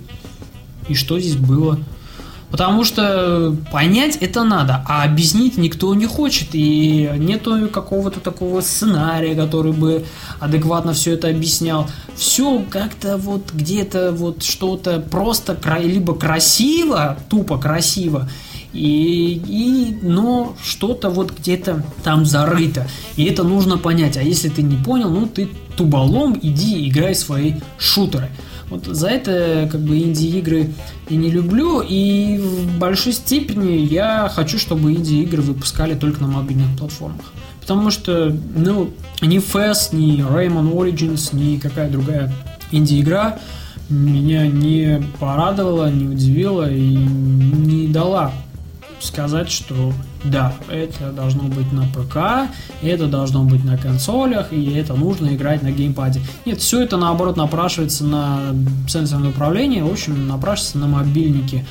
И 0.87 0.95
что 0.95 1.19
здесь 1.19 1.35
было? 1.35 1.79
Потому 2.53 2.83
что 2.83 3.57
понять 3.71 4.17
это 4.17 4.43
надо, 4.43 4.85
а 4.87 5.05
объяснить 5.05 5.57
никто 5.57 5.95
не 5.95 6.05
хочет. 6.05 6.49
И 6.53 7.09
нету 7.17 7.67
какого-то 7.67 8.19
такого 8.19 8.61
сценария, 8.61 9.33
который 9.33 9.71
бы 9.71 10.05
адекватно 10.39 10.93
все 10.93 11.13
это 11.13 11.29
объяснял. 11.29 11.89
Все 12.15 12.63
как-то 12.69 13.17
вот 13.17 13.51
где-то 13.53 14.11
вот 14.11 14.43
что-то 14.43 14.99
просто 14.99 15.57
либо 15.81 16.13
красиво, 16.13 17.17
тупо 17.27 17.57
красиво, 17.57 18.29
и, 18.73 19.41
и, 19.47 19.97
но 20.01 20.55
что-то 20.63 21.09
вот 21.09 21.31
где-то 21.37 21.83
там 22.03 22.25
зарыто. 22.25 22.87
И 23.15 23.25
это 23.25 23.43
нужно 23.43 23.77
понять. 23.77 24.17
А 24.17 24.21
если 24.23 24.49
ты 24.49 24.63
не 24.63 24.77
понял, 24.77 25.09
ну 25.09 25.27
ты 25.27 25.49
туболом, 25.77 26.37
иди 26.41 26.87
играй 26.89 27.15
свои 27.15 27.55
шутеры. 27.77 28.29
Вот 28.69 28.85
за 28.85 29.09
это 29.09 29.69
как 29.71 29.81
бы 29.81 29.99
инди-игры 29.99 30.73
и 31.07 31.15
не 31.15 31.29
люблю, 31.29 31.81
и 31.81 32.39
в 32.39 32.79
большой 32.79 33.13
степени 33.13 33.85
я 33.85 34.31
хочу, 34.33 34.57
чтобы 34.57 34.93
инди-игры 34.93 35.43
выпускали 35.43 35.93
только 35.93 36.21
на 36.21 36.27
мобильных 36.27 36.75
платформах. 36.77 37.33
Потому 37.61 37.91
что, 37.91 38.35
ну, 38.55 38.89
ни 39.21 39.37
FES, 39.37 39.95
ни 39.95 40.19
Rayman 40.19 40.73
Origins, 40.73 41.35
ни 41.35 41.57
какая 41.57 41.89
другая 41.89 42.33
инди-игра 42.71 43.39
меня 43.89 44.47
не 44.47 45.03
порадовала, 45.19 45.91
не 45.91 46.07
удивила 46.07 46.69
и 46.71 46.95
не 46.95 47.87
дала 47.87 48.31
сказать, 49.03 49.51
что 49.51 49.93
да, 50.23 50.53
это 50.69 51.11
должно 51.11 51.43
быть 51.43 51.71
на 51.71 51.83
ПК, 51.83 52.51
это 52.81 53.07
должно 53.07 53.43
быть 53.43 53.63
на 53.63 53.77
консолях, 53.77 54.51
и 54.51 54.73
это 54.73 54.93
нужно 54.93 55.35
играть 55.35 55.63
на 55.63 55.71
геймпаде. 55.71 56.21
Нет, 56.45 56.59
все 56.59 56.81
это 56.81 56.97
наоборот 56.97 57.37
напрашивается 57.37 58.05
на 58.05 58.55
сенсорное 58.87 59.29
управление, 59.29 59.83
в 59.83 59.91
общем, 59.91 60.27
напрашивается 60.27 60.77
на 60.77 60.87
мобильнике. 60.87 61.65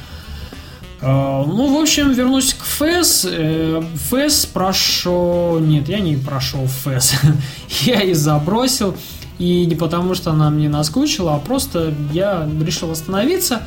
А, 1.05 1.45
ну, 1.45 1.77
в 1.77 1.81
общем, 1.81 2.13
вернусь 2.13 2.55
к 2.55 2.63
FES. 2.81 3.85
FES 4.11 4.49
прошел... 4.53 5.59
Нет, 5.59 5.89
я 5.89 5.99
не 5.99 6.17
прошел 6.17 6.65
FES. 6.65 7.15
я 7.81 8.03
и 8.03 8.15
забросил. 8.15 8.95
И 9.39 9.67
не 9.67 9.75
потому, 9.75 10.15
что 10.15 10.31
она 10.31 10.51
мне 10.51 10.69
наскучила, 10.69 11.35
а 11.35 11.39
просто 11.41 11.93
я 12.13 12.49
решил 12.65 12.93
остановиться. 12.93 13.63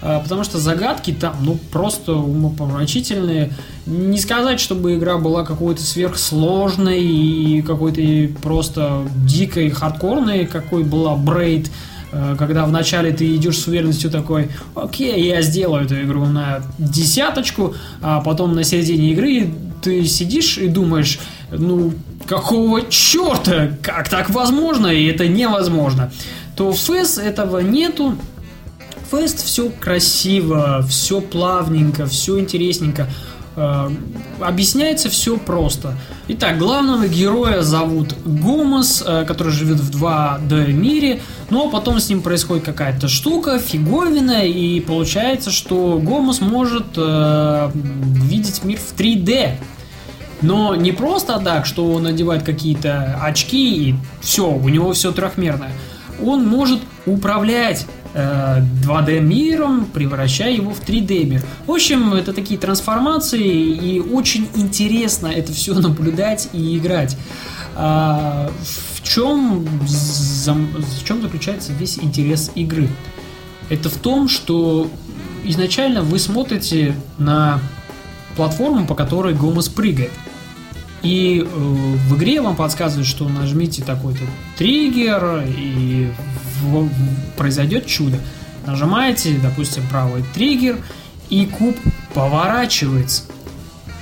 А, 0.00 0.20
потому 0.20 0.44
что 0.44 0.58
загадки 0.58 1.12
там, 1.12 1.36
ну, 1.42 1.58
просто 1.72 2.12
умопомрачительные. 2.12 3.52
Не 3.86 4.18
сказать, 4.18 4.60
чтобы 4.60 4.96
игра 4.96 5.18
была 5.18 5.44
какой-то 5.44 5.82
сверхсложной 5.82 7.02
и 7.02 7.62
какой-то 7.62 8.32
просто 8.40 9.02
дикой, 9.26 9.70
хардкорной, 9.70 10.46
какой 10.46 10.84
была 10.84 11.16
Брейд, 11.16 11.70
а, 12.12 12.36
когда 12.36 12.64
вначале 12.64 13.12
ты 13.12 13.34
идешь 13.34 13.58
с 13.58 13.66
уверенностью 13.66 14.10
такой, 14.10 14.50
окей, 14.74 15.26
я 15.26 15.42
сделаю 15.42 15.84
эту 15.84 16.00
игру 16.02 16.26
на 16.26 16.62
десяточку, 16.78 17.74
а 18.00 18.20
потом 18.20 18.54
на 18.54 18.64
середине 18.64 19.12
игры 19.12 19.50
ты 19.82 20.04
сидишь 20.04 20.58
и 20.58 20.68
думаешь, 20.68 21.18
ну, 21.50 21.92
какого 22.26 22.82
черта, 22.88 23.70
как 23.82 24.08
так 24.08 24.30
возможно, 24.30 24.88
и 24.88 25.06
это 25.06 25.26
невозможно, 25.26 26.12
то 26.56 26.72
в 26.72 26.76
FES 26.76 27.22
этого 27.22 27.60
нету, 27.60 28.16
Фест 29.10 29.44
все 29.44 29.70
красиво, 29.70 30.84
все 30.88 31.20
плавненько, 31.20 32.06
все 32.06 32.38
интересненько. 32.38 33.08
Э, 33.56 33.90
объясняется 34.40 35.08
все 35.08 35.36
просто. 35.36 35.94
Итак, 36.28 36.58
главного 36.58 37.08
героя 37.08 37.62
зовут 37.62 38.14
Гомос, 38.24 39.02
э, 39.04 39.24
который 39.26 39.52
живет 39.52 39.80
в 39.80 39.90
2D 39.90 40.72
мире, 40.72 41.22
но 41.50 41.68
потом 41.70 42.00
с 42.00 42.08
ним 42.08 42.22
происходит 42.22 42.64
какая-то 42.64 43.08
штука, 43.08 43.58
фиговина, 43.58 44.46
и 44.46 44.80
получается, 44.80 45.50
что 45.50 45.98
Гомос 45.98 46.40
может 46.40 46.86
э, 46.96 47.70
видеть 47.74 48.62
мир 48.62 48.78
в 48.78 48.94
3D. 48.94 49.54
Но 50.40 50.76
не 50.76 50.92
просто 50.92 51.40
так, 51.40 51.66
что 51.66 51.92
он 51.92 52.04
надевает 52.04 52.44
какие-то 52.44 53.18
очки 53.20 53.88
и 53.88 53.94
все, 54.20 54.48
у 54.48 54.68
него 54.68 54.92
все 54.92 55.10
трехмерное. 55.12 55.72
Он 56.22 56.46
может 56.46 56.80
управлять 57.06 57.86
2D 58.14 59.08
э, 59.08 59.20
миром, 59.20 59.86
превращая 59.92 60.52
его 60.52 60.72
в 60.72 60.80
3D 60.80 61.24
мир. 61.24 61.42
В 61.66 61.72
общем, 61.72 62.14
это 62.14 62.32
такие 62.32 62.58
трансформации, 62.58 63.46
и 63.46 64.00
очень 64.00 64.48
интересно 64.54 65.26
это 65.26 65.52
все 65.52 65.74
наблюдать 65.74 66.48
и 66.52 66.78
играть. 66.78 67.16
А, 67.76 68.50
в 68.94 69.02
чем, 69.02 69.64
в 69.64 71.04
чем 71.04 71.22
заключается 71.22 71.72
весь 71.72 71.98
интерес 71.98 72.50
игры? 72.54 72.88
Это 73.68 73.88
в 73.88 73.96
том, 73.96 74.28
что 74.28 74.90
изначально 75.44 76.02
вы 76.02 76.18
смотрите 76.18 76.94
на 77.18 77.60
платформу, 78.36 78.86
по 78.86 78.94
которой 78.94 79.34
Гомес 79.34 79.68
прыгает. 79.68 80.12
И 81.02 81.40
э, 81.40 81.44
в 81.46 82.16
игре 82.16 82.40
вам 82.40 82.56
подсказывают, 82.56 83.06
что 83.06 83.28
нажмите 83.28 83.82
такой-то 83.84 84.24
триггер, 84.56 85.44
и 85.46 86.10
произойдет 87.36 87.86
чудо. 87.86 88.18
Нажимаете, 88.66 89.38
допустим, 89.42 89.82
правый 89.90 90.22
триггер, 90.34 90.78
и 91.30 91.46
куб 91.46 91.76
поворачивается. 92.14 93.24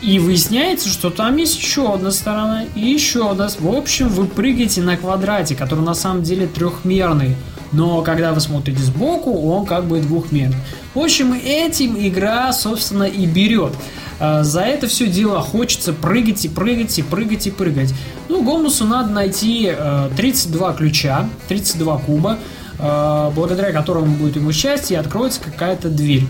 И 0.03 0.19
выясняется, 0.19 0.89
что 0.89 1.11
там 1.11 1.37
есть 1.37 1.57
еще 1.57 1.93
одна 1.93 2.11
сторона 2.11 2.65
и 2.75 2.81
еще 2.81 3.31
одна. 3.31 3.49
В 3.59 3.75
общем, 3.75 4.09
вы 4.09 4.27
прыгаете 4.27 4.83
на 4.83 4.97
квадрате, 4.97 5.55
который 5.55 5.85
на 5.85 5.95
самом 5.95 6.23
деле 6.23 6.47
трехмерный. 6.47 7.37
Но 7.73 8.03
когда 8.03 8.33
вы 8.33 8.41
смотрите 8.41 8.81
сбоку, 8.83 9.33
он 9.51 9.67
как 9.67 9.87
бы 9.87 10.01
двухмерный. 10.01 10.57
В 10.95 11.01
общем, 11.01 11.33
этим 11.33 11.97
игра, 11.99 12.53
собственно, 12.53 13.05
и 13.05 13.27
берет. 13.27 13.73
А, 14.19 14.43
за 14.43 14.63
это 14.63 14.87
все 14.87 15.07
дело 15.07 15.41
хочется 15.41 15.93
прыгать 15.93 16.45
и 16.45 16.49
прыгать 16.49 16.99
и 16.99 17.03
прыгать 17.03 17.47
и 17.47 17.51
прыгать. 17.51 17.95
Ну, 18.29 18.43
Гомусу 18.43 18.85
надо 18.85 19.11
найти 19.11 19.73
32 20.17 20.73
э, 20.73 20.77
ключа, 20.77 21.29
32 21.49 21.99
куба, 21.99 22.39
э, 22.79 23.31
благодаря 23.35 23.73
которым 23.73 24.15
будет 24.15 24.37
ему 24.37 24.53
счастье 24.53 24.97
и 24.97 25.01
откроется 25.01 25.41
какая-то 25.41 25.89
дверь. 25.89 26.25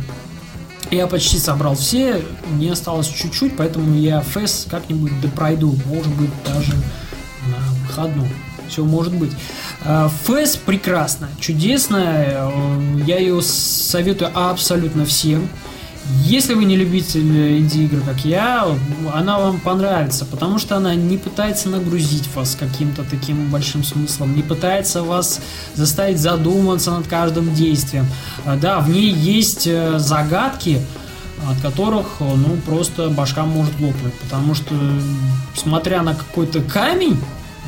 Я 0.90 1.09
почти 1.09 1.38
собрал 1.38 1.75
все, 1.75 2.22
мне 2.49 2.72
осталось 2.72 3.09
чуть-чуть, 3.09 3.57
поэтому 3.57 3.99
я 3.99 4.20
фэс 4.20 4.68
как-нибудь 4.70 5.20
допройду, 5.20 5.75
может 5.87 6.12
быть 6.14 6.31
даже 6.44 6.75
на 6.75 7.87
выходном. 7.87 8.29
Все 8.68 8.85
может 8.85 9.14
быть. 9.14 9.33
Э, 9.85 10.09
фэс 10.25 10.57
прекрасная, 10.57 11.31
чудесная, 11.38 12.51
я 13.07 13.18
ее 13.18 13.40
советую 13.42 14.33
абсолютно 14.35 15.05
всем. 15.05 15.49
Если 16.23 16.55
вы 16.55 16.64
не 16.64 16.77
любитель 16.77 17.59
инди-игр, 17.59 18.01
как 18.01 18.25
я, 18.25 18.66
она 19.12 19.38
вам 19.38 19.59
понравится, 19.59 20.25
потому 20.25 20.59
что 20.59 20.77
она 20.77 20.95
не 20.95 21.19
пытается 21.19 21.69
нагрузить 21.69 22.33
вас 22.35 22.57
каким-то 22.59 23.03
таким 23.03 23.51
большим 23.51 23.83
смыслом, 23.83 24.37
не 24.37 24.42
пытается 24.42 25.03
вас 25.03 25.40
заставить 25.75 26.21
задуматься 26.21 26.92
над 26.92 27.09
каждым 27.09 27.53
действием. 27.55 28.07
А, 28.45 28.57
да, 28.57 28.81
в 28.81 28.88
ней 28.88 29.11
есть 29.11 29.66
э, 29.66 29.99
загадки, 29.99 30.81
от 31.49 31.61
которых, 31.61 32.07
э, 32.21 32.25
ну, 32.25 32.57
просто 32.64 33.09
башка 33.09 33.45
может 33.45 33.73
лопнуть, 33.81 34.14
потому 34.14 34.55
что, 34.55 34.75
смотря 35.55 36.03
на 36.03 36.14
какой-то 36.14 36.62
камень, 36.62 37.19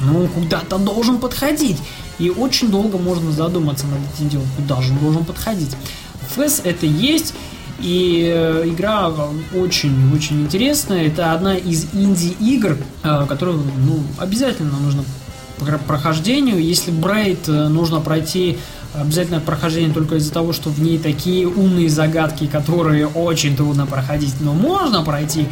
ну, 0.00 0.28
куда-то 0.28 0.78
должен 0.78 1.18
подходить. 1.18 1.78
И 2.20 2.30
очень 2.30 2.70
долго 2.70 2.98
можно 2.98 3.32
задуматься 3.32 3.86
над 3.86 3.98
этим 4.14 4.28
делом, 4.28 4.46
куда 4.56 4.80
же 4.80 4.92
он 4.92 4.98
должен 4.98 5.24
подходить. 5.24 5.76
Фэс 6.34 6.62
это 6.64 6.86
есть, 6.86 7.34
и 7.78 8.32
э, 8.34 8.64
игра 8.66 9.10
очень-очень 9.54 10.42
интересная. 10.42 11.06
Это 11.06 11.32
одна 11.32 11.56
из 11.56 11.86
инди-игр, 11.92 12.76
э, 13.04 13.26
которую 13.28 13.62
ну, 13.78 14.02
обязательно 14.18 14.78
нужно 14.78 15.04
прохождению. 15.86 16.62
Если 16.62 16.90
Брейд 16.90 17.48
э, 17.48 17.68
нужно 17.68 18.00
пройти 18.00 18.58
обязательно 18.94 19.40
прохождение 19.40 19.92
только 19.92 20.16
из-за 20.16 20.32
того, 20.32 20.52
что 20.52 20.70
в 20.70 20.80
ней 20.80 20.98
такие 20.98 21.46
умные 21.46 21.88
загадки, 21.88 22.46
которые 22.46 23.06
очень 23.06 23.56
трудно 23.56 23.86
проходить, 23.86 24.34
но 24.40 24.54
можно 24.54 25.02
пройти, 25.02 25.46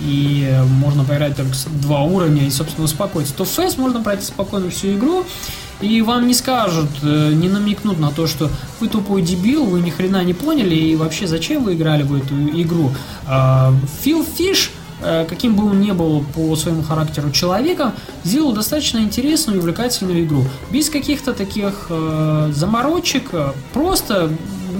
и 0.00 0.48
можно 0.80 1.04
поиграть 1.04 1.36
только 1.36 1.52
два 1.82 2.02
уровня 2.02 2.46
и, 2.46 2.50
собственно, 2.50 2.84
успокоиться, 2.84 3.34
то 3.34 3.44
в 3.44 3.58
FES 3.58 3.78
можно 3.80 4.02
пройти 4.02 4.24
спокойно 4.24 4.70
всю 4.70 4.92
игру, 4.92 5.24
и 5.80 6.02
вам 6.02 6.26
не 6.26 6.34
скажут, 6.34 6.88
э, 7.02 7.32
не 7.32 7.48
намекнут 7.48 7.98
на 7.98 8.10
то, 8.10 8.26
что 8.26 8.50
вы 8.80 8.88
тупой 8.88 9.22
дебил, 9.22 9.64
вы 9.64 9.80
ни 9.80 9.90
хрена 9.90 10.24
не 10.24 10.34
поняли, 10.34 10.74
и 10.74 10.96
вообще 10.96 11.26
зачем 11.26 11.64
вы 11.64 11.74
играли 11.74 12.02
в 12.02 12.14
эту 12.14 12.34
игру. 12.60 12.92
А, 13.26 13.74
Фил 14.02 14.24
Фиш 14.24 14.70
э, 15.02 15.26
каким 15.28 15.54
бы 15.54 15.66
он 15.66 15.80
ни 15.80 15.92
был 15.92 16.24
по 16.34 16.56
своему 16.56 16.82
характеру 16.82 17.30
человеком, 17.30 17.92
сделал 18.24 18.52
достаточно 18.52 18.98
интересную 18.98 19.56
и 19.56 19.60
увлекательную 19.60 20.24
игру. 20.24 20.44
Без 20.70 20.88
каких-то 20.88 21.34
таких 21.34 21.86
э, 21.90 22.50
заморочек, 22.54 23.30
просто 23.74 24.30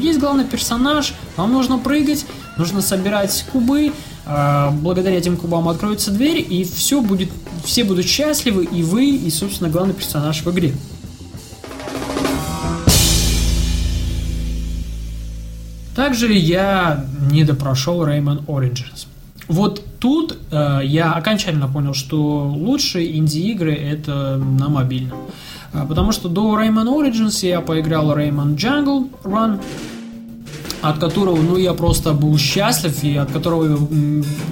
есть 0.00 0.18
главный 0.18 0.44
персонаж, 0.44 1.14
вам 1.36 1.52
нужно 1.52 1.78
прыгать, 1.78 2.26
нужно 2.56 2.80
собирать 2.80 3.44
кубы, 3.52 3.92
благодаря 4.26 5.16
этим 5.16 5.36
кубам 5.36 5.68
откроется 5.68 6.10
дверь, 6.10 6.44
и 6.48 6.64
все 6.64 7.00
будет, 7.00 7.30
все 7.64 7.84
будут 7.84 8.06
счастливы, 8.06 8.64
и 8.64 8.82
вы, 8.82 9.10
и, 9.10 9.30
собственно, 9.30 9.70
главный 9.70 9.94
персонаж 9.94 10.42
в 10.42 10.50
игре. 10.50 10.74
Также 15.94 16.32
я 16.32 17.06
не 17.30 17.44
допрошел 17.44 18.04
Rayman 18.04 18.44
Origins. 18.46 19.06
Вот 19.48 19.82
тут 19.98 20.36
э, 20.50 20.80
я 20.84 21.12
окончательно 21.12 21.68
понял, 21.68 21.94
что 21.94 22.48
лучшие 22.48 23.16
инди-игры 23.16 23.72
это 23.72 24.36
на 24.36 24.68
мобильном. 24.68 25.18
А, 25.72 25.86
потому 25.86 26.12
что 26.12 26.28
до 26.28 26.60
Rayman 26.60 26.86
Origins 26.86 27.46
я 27.46 27.60
поиграл 27.60 28.16
Rayman 28.16 28.56
Jungle 28.56 29.08
Run, 29.22 29.60
от 30.90 30.98
которого, 30.98 31.36
ну, 31.36 31.56
я 31.56 31.74
просто 31.74 32.12
был 32.12 32.36
счастлив, 32.38 33.02
и 33.02 33.16
от 33.16 33.30
которого 33.30 33.88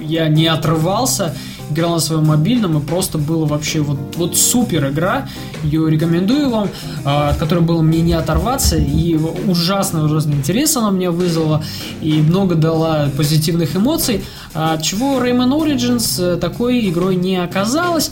я 0.01 0.27
не 0.27 0.47
отрывался 0.47 1.33
играл 1.71 1.93
на 1.93 1.99
своем 1.99 2.25
мобильном, 2.25 2.77
и 2.77 2.81
просто 2.81 3.17
было 3.17 3.45
вообще 3.45 3.81
вот, 3.81 3.97
вот 4.15 4.37
супер 4.37 4.89
игра. 4.89 5.27
Ее 5.63 5.89
рекомендую 5.89 6.49
вам, 6.49 6.69
а, 7.03 7.29
от 7.29 7.37
которой 7.37 7.61
было 7.61 7.81
мне 7.81 8.01
не 8.01 8.13
оторваться, 8.13 8.77
и 8.77 9.15
ужасно-ужасно 9.15 10.33
интерес 10.33 10.75
она 10.77 10.91
мне 10.91 11.09
вызвала, 11.09 11.63
и 12.01 12.13
много 12.13 12.55
дала 12.55 13.09
позитивных 13.15 13.75
эмоций, 13.75 14.23
от 14.53 14.81
чего 14.83 15.19
Rayman 15.19 15.49
Origins 15.59 16.21
э, 16.21 16.37
такой 16.37 16.87
игрой 16.89 17.15
не 17.15 17.37
оказалась, 17.37 18.11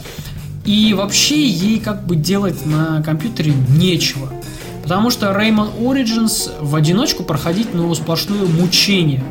и 0.66 0.94
вообще 0.94 1.46
ей 1.46 1.80
как 1.80 2.06
бы 2.06 2.16
делать 2.16 2.66
на 2.66 3.02
компьютере 3.04 3.54
нечего. 3.70 4.30
Потому 4.84 5.10
что 5.10 5.28
Rayman 5.28 5.80
Origins 5.80 6.52
в 6.62 6.76
одиночку 6.76 7.24
проходить, 7.24 7.74
ну, 7.74 7.94
сплошное 7.96 8.46
мучение 8.46 9.24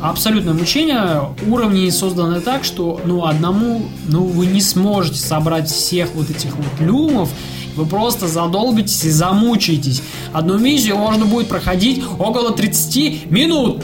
абсолютное 0.00 0.54
мучение. 0.54 1.30
Уровни 1.46 1.88
созданы 1.90 2.40
так, 2.40 2.64
что 2.64 3.00
ну 3.04 3.24
одному 3.24 3.82
ну 4.08 4.24
вы 4.24 4.46
не 4.46 4.60
сможете 4.60 5.18
собрать 5.18 5.68
всех 5.70 6.10
вот 6.14 6.30
этих 6.30 6.54
вот 6.56 6.80
люмов. 6.80 7.30
Вы 7.74 7.86
просто 7.86 8.26
задолбитесь 8.26 9.04
и 9.04 9.10
замучаетесь. 9.10 10.02
Одну 10.32 10.58
миссию 10.58 10.96
можно 10.96 11.26
будет 11.26 11.48
проходить 11.48 12.02
около 12.18 12.52
30 12.52 13.30
минут. 13.30 13.82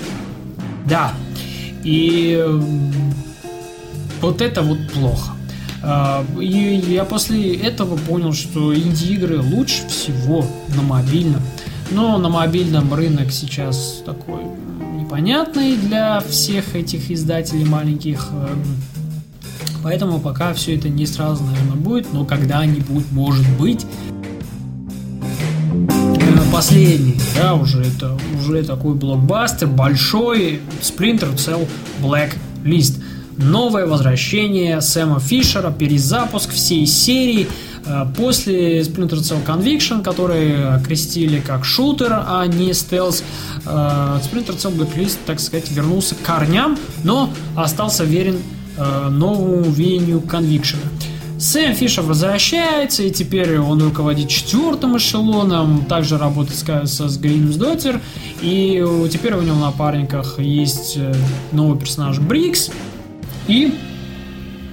Да. 0.87 1.13
И 1.85 2.43
вот 4.21 4.41
это 4.41 4.63
вот 4.63 4.79
плохо. 4.93 5.33
А, 5.83 6.25
и 6.41 6.83
я 6.89 7.05
после 7.05 7.57
этого 7.57 7.97
понял, 7.97 8.33
что 8.33 8.75
инди-игры 8.75 9.41
лучше 9.41 9.87
всего 9.89 10.47
на 10.77 10.83
мобильном. 10.83 11.43
Но 11.91 12.17
на 12.19 12.29
мобильном 12.29 12.93
рынок 12.95 13.33
сейчас 13.33 14.03
такой 14.07 14.41
понятный 15.13 15.77
для 15.77 16.21
всех 16.21 16.75
этих 16.75 17.11
издателей 17.11 17.67
маленьких. 17.67 18.31
Эм, 18.33 18.65
поэтому 19.83 20.19
пока 20.19 20.55
все 20.55 20.75
это 20.75 20.89
не 20.89 21.05
сразу, 21.05 21.45
наверное, 21.45 21.77
будет, 21.77 22.15
но 22.15 22.25
когда-нибудь 22.25 23.13
может 23.13 23.47
быть. 23.59 23.85
Э, 25.71 26.51
последний, 26.51 27.21
да, 27.37 27.53
уже 27.53 27.83
это 27.83 28.19
уже 28.41 28.65
такой 28.65 28.95
блокбастер, 28.95 29.67
большой 29.67 30.61
Splinter 30.81 31.35
Cell 31.35 31.69
Black 32.01 32.31
List. 32.65 33.03
Новое 33.37 33.87
возвращение 33.87 34.81
Сэма 34.81 35.21
Фишера, 35.21 35.71
перезапуск 35.71 36.51
всей 36.51 36.87
серии– 36.87 37.49
Э, 37.85 38.07
после 38.17 38.81
Splinter 38.81 39.19
Cell 39.19 39.45
Conviction, 39.45 40.03
который 40.03 40.75
окрестили 40.77 41.41
как 41.41 41.65
шутер, 41.65 42.13
а 42.13 42.47
не 42.47 42.73
стелс, 42.75 43.25
э, 43.65 43.69
Splinter 43.69 44.57
Cell 44.57 44.77
Blacklist, 44.77 45.19
так 45.27 45.41
сказать, 45.41 45.71
вернулся 45.71 46.15
к 46.15 46.23
корням, 46.23 46.79
но 47.05 47.31
остался 47.57 48.05
верен 48.05 48.39
э, 48.77 49.09
новому 49.09 49.63
веянию 49.63 50.21
Conviction. 50.21 50.79
Сэм 51.39 51.75
Фишер 51.75 52.05
возвращается, 52.05 53.03
и 53.03 53.11
теперь 53.11 53.59
он 53.59 53.83
руководит 53.83 54.29
четвертым 54.29 54.97
эшелоном, 54.97 55.87
также 55.87 56.17
работает 56.17 56.57
с, 56.89 57.09
с 57.09 57.19
Гринс 57.19 57.57
Доттер, 57.57 58.01
и 58.41 59.09
теперь 59.13 59.35
у 59.35 59.43
него 59.43 59.57
на 59.57 59.67
напарниках 59.67 60.39
есть 60.39 60.97
новый 61.51 61.81
персонаж 61.81 62.21
Брикс, 62.21 62.71
и 63.47 63.75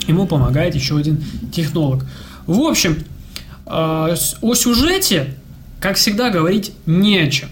ему 0.07 0.25
помогает 0.27 0.75
еще 0.75 0.97
один 0.97 1.23
технолог. 1.51 2.05
В 2.45 2.61
общем, 2.61 3.03
э, 3.65 3.69
о 3.69 4.55
сюжете, 4.55 5.35
как 5.79 5.97
всегда, 5.97 6.29
говорить 6.29 6.71
не 6.85 7.19
о 7.19 7.29
чем. 7.29 7.49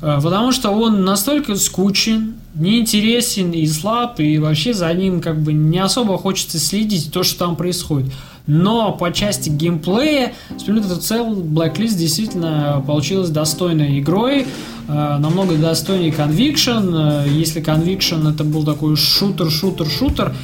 Э, 0.00 0.20
потому 0.22 0.52
что 0.52 0.70
он 0.70 1.04
настолько 1.04 1.56
скучен, 1.56 2.34
неинтересен 2.54 3.52
и 3.52 3.66
слаб, 3.66 4.20
и 4.20 4.38
вообще 4.38 4.72
за 4.74 4.92
ним 4.92 5.20
как 5.20 5.40
бы 5.40 5.52
не 5.52 5.78
особо 5.78 6.18
хочется 6.18 6.58
следить 6.58 7.12
то, 7.12 7.22
что 7.22 7.38
там 7.38 7.56
происходит. 7.56 8.12
Но 8.48 8.90
по 8.92 9.12
части 9.12 9.48
геймплея 9.48 10.32
Splinter 10.56 10.98
Cell 10.98 11.40
Blacklist 11.40 11.96
действительно 11.96 12.82
получилась 12.84 13.30
достойной 13.30 14.00
игрой, 14.00 14.40
э, 14.88 15.16
намного 15.18 15.56
достойнее 15.56 16.10
Conviction. 16.10 17.28
Если 17.28 17.62
Conviction 17.62 18.28
это 18.28 18.42
был 18.42 18.64
такой 18.64 18.96
шутер-шутер-шутер, 18.96 20.34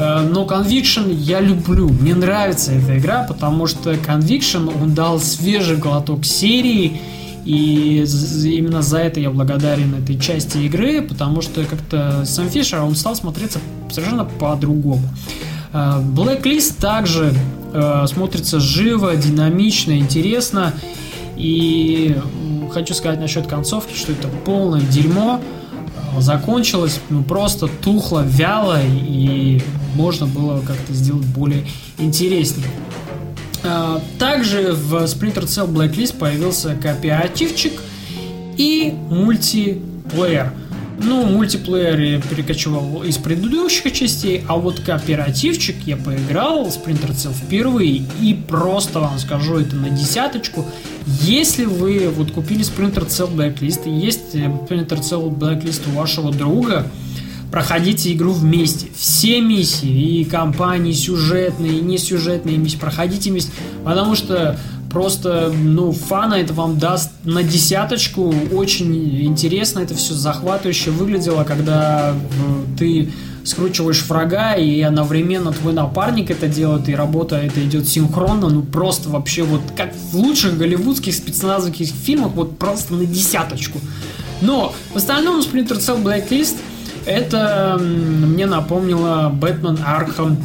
Э, 0.00 0.20
но 0.20 0.44
Conviction 0.44 1.12
я 1.12 1.40
люблю, 1.40 1.88
мне 1.88 2.14
нравится 2.14 2.72
эта 2.72 2.98
игра, 2.98 3.24
потому 3.24 3.66
что 3.66 3.92
Conviction, 3.92 4.72
он 4.82 4.94
дал 4.94 5.20
свежий 5.20 5.76
глоток 5.76 6.24
серии, 6.24 7.00
и 7.44 8.04
именно 8.44 8.82
за 8.82 8.98
это 8.98 9.20
я 9.20 9.30
благодарен 9.30 9.94
этой 9.94 10.18
части 10.18 10.58
игры, 10.58 11.02
потому 11.02 11.42
что 11.42 11.64
как-то 11.64 12.24
сам 12.24 12.48
Фишер, 12.48 12.82
он 12.82 12.94
стал 12.94 13.16
смотреться 13.16 13.60
совершенно 13.90 14.24
по-другому. 14.24 15.02
Э, 15.72 16.00
Blacklist 16.02 16.80
также 16.80 17.34
э, 17.72 18.06
смотрится 18.06 18.60
живо, 18.60 19.14
динамично, 19.16 19.98
интересно, 19.98 20.74
и 21.36 22.16
хочу 22.72 22.94
сказать 22.94 23.20
насчет 23.20 23.46
концовки, 23.46 23.94
что 23.94 24.12
это 24.12 24.28
полное 24.44 24.80
дерьмо, 24.80 25.40
закончилось 26.18 27.00
ну, 27.08 27.22
просто 27.22 27.66
тухло, 27.66 28.22
вяло, 28.24 28.78
и 28.82 29.60
можно 29.94 30.26
было 30.26 30.60
как-то 30.60 30.92
сделать 30.92 31.26
более 31.26 31.64
интереснее. 31.98 32.66
Также 34.18 34.72
в 34.72 34.94
Splinter 35.04 35.44
Cell 35.44 35.68
Blacklist 35.70 36.16
появился 36.16 36.74
кооперативчик 36.74 37.72
и 38.56 38.94
мультиплеер. 39.10 40.52
Ну, 41.02 41.24
мультиплеер 41.24 41.98
я 41.98 42.20
перекочевал 42.20 43.02
из 43.04 43.16
предыдущих 43.16 43.92
частей, 43.92 44.44
а 44.46 44.56
вот 44.56 44.80
кооперативчик 44.80 45.76
я 45.86 45.96
поиграл 45.96 46.64
в 46.64 46.68
Splinter 46.68 47.12
Cell 47.12 47.32
впервые, 47.32 48.04
и 48.20 48.34
просто 48.34 49.00
вам 49.00 49.18
скажу 49.18 49.58
это 49.58 49.76
на 49.76 49.88
десяточку. 49.88 50.66
Если 51.22 51.64
вы 51.64 52.10
вот 52.14 52.32
купили 52.32 52.62
Splinter 52.62 53.06
Cell 53.08 53.34
Blacklist, 53.34 53.88
и 53.88 53.90
есть 53.90 54.34
Splinter 54.34 55.00
Cell 55.00 55.34
Blacklist 55.34 55.90
у 55.90 55.96
вашего 55.96 56.32
друга, 56.32 56.86
проходите 57.50 58.12
игру 58.12 58.32
вместе. 58.32 58.88
Все 58.94 59.40
миссии, 59.40 60.20
и 60.20 60.24
компании 60.24 60.92
сюжетные, 60.92 61.78
и 61.78 61.80
несюжетные 61.80 62.58
миссии, 62.58 62.76
проходите 62.76 63.30
вместе, 63.30 63.52
потому 63.84 64.14
что 64.14 64.58
просто, 64.90 65.52
ну, 65.56 65.92
фана 65.92 66.34
это 66.34 66.52
вам 66.52 66.78
даст 66.78 67.10
на 67.24 67.42
десяточку. 67.42 68.34
Очень 68.52 69.24
интересно 69.24 69.80
это 69.80 69.94
все 69.94 70.14
захватывающе 70.14 70.90
выглядело, 70.90 71.44
когда 71.44 72.14
ты 72.78 73.12
скручиваешь 73.44 74.04
врага, 74.06 74.54
и 74.54 74.80
одновременно 74.82 75.52
твой 75.52 75.72
напарник 75.72 76.30
это 76.30 76.46
делает, 76.46 76.88
и 76.88 76.94
работа 76.94 77.36
это 77.36 77.64
идет 77.64 77.88
синхронно, 77.88 78.48
ну 78.48 78.62
просто 78.62 79.08
вообще 79.08 79.44
вот 79.44 79.62
как 79.76 79.94
в 79.94 80.16
лучших 80.16 80.58
голливудских 80.58 81.14
спецназовских 81.14 81.88
фильмах, 81.88 82.32
вот 82.32 82.58
просто 82.58 82.94
на 82.94 83.06
десяточку. 83.06 83.80
Но 84.42 84.74
в 84.92 84.96
остальном 84.96 85.40
Splinter 85.40 85.78
Cell 85.78 86.02
Blacklist 86.02 86.56
это 87.06 87.78
мне 87.80 88.46
напомнило 88.46 89.30
Batman 89.34 89.78
Arkham 89.84 90.36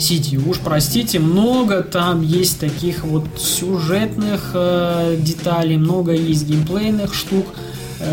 City. 0.00 0.36
Уж 0.36 0.58
простите, 0.58 1.18
много 1.18 1.82
там 1.82 2.22
есть 2.22 2.60
таких 2.60 3.04
вот 3.04 3.24
сюжетных 3.36 4.50
э, 4.54 5.16
деталей, 5.18 5.76
много 5.76 6.12
есть 6.12 6.46
геймплейных 6.46 7.14
штук, 7.14 7.46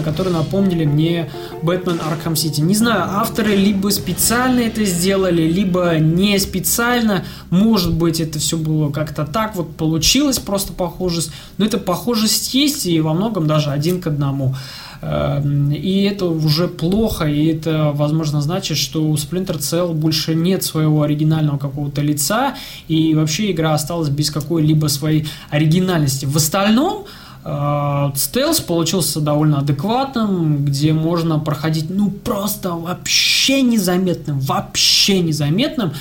которые 0.04 0.34
напомнили 0.34 0.86
мне 0.86 1.30
Batman 1.62 2.00
Arkham 2.06 2.36
City. 2.36 2.62
Не 2.62 2.76
знаю, 2.76 3.04
авторы 3.04 3.56
либо 3.56 3.90
специально 3.90 4.62
это 4.62 4.84
сделали, 4.86 5.44
либо 5.44 5.98
не 6.00 6.38
специально. 6.40 7.24
Может 7.50 7.94
быть, 7.94 8.20
это 8.20 8.40
все 8.40 8.58
было 8.58 8.92
как-то 8.92 9.26
так 9.26 9.56
вот 9.56 9.76
получилось, 9.76 10.40
просто 10.40 10.74
похожесть. 10.74 11.32
Но 11.58 11.66
эта 11.66 11.78
похожесть 11.78 12.54
есть 12.54 12.86
и 12.86 13.00
во 13.02 13.14
многом 13.14 13.48
даже 13.48 13.72
один 13.72 14.02
к 14.02 14.08
одному. 14.08 14.56
Эм, 15.06 15.72
и 15.72 16.04
это 16.04 16.26
уже 16.28 16.70
плохо, 16.70 17.26
и 17.26 17.48
это, 17.48 17.92
возможно, 17.94 18.42
значит, 18.42 18.78
что 18.78 19.04
у 19.04 19.14
Splinter 19.16 19.60
Cell 19.60 19.94
больше 19.94 20.34
нет 20.34 20.64
своего 20.64 21.02
оригинального 21.02 21.58
какого-то 21.58 22.02
лица, 22.02 22.56
и 22.88 23.14
вообще 23.14 23.52
игра 23.52 23.74
осталась 23.74 24.10
без 24.10 24.32
какой-либо 24.32 24.88
своей 24.88 25.28
оригинальности. 25.50 26.26
В 26.26 26.38
остальном, 26.38 27.04
э, 27.04 27.23
стелс 28.16 28.62
получился 28.62 29.20
довольно 29.20 29.60
адекватным, 29.60 30.64
где 30.66 30.94
можно 30.94 31.40
проходить, 31.40 31.90
ну, 31.90 32.10
просто 32.10 32.72
вообще 32.72 33.62
незаметным, 33.62 34.40
вообще 34.40 35.20
незаметным, 35.20 35.92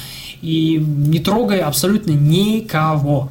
и 0.40 0.76
не 0.78 1.18
трогая 1.18 1.66
абсолютно 1.66 2.12
никого. 2.12 3.30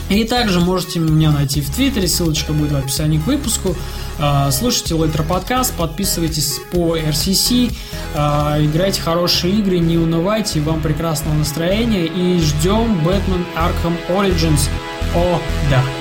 И 0.09 0.25
также 0.25 0.59
можете 0.59 0.99
меня 0.99 1.31
найти 1.31 1.61
в 1.61 1.69
Твиттере, 1.69 2.05
ссылочка 2.05 2.51
будет 2.51 2.73
в 2.73 2.75
описании 2.75 3.17
к 3.17 3.25
выпуску. 3.25 3.75
Э, 4.19 4.49
слушайте 4.51 4.95
Лейтер 4.95 5.23
подкаст, 5.23 5.73
подписывайтесь 5.75 6.59
по 6.71 6.97
RCC, 6.97 7.71
э, 8.13 8.65
играйте 8.65 9.01
хорошие 9.01 9.53
игры, 9.59 9.79
не 9.79 9.97
унывайте, 9.97 10.59
вам 10.59 10.81
прекрасного 10.81 11.35
настроения 11.35 12.05
и 12.05 12.39
ждем 12.41 12.99
Batman 13.07 13.45
Arkham 13.55 13.95
Origins. 14.09 14.67
О, 15.15 15.39
да! 15.69 16.00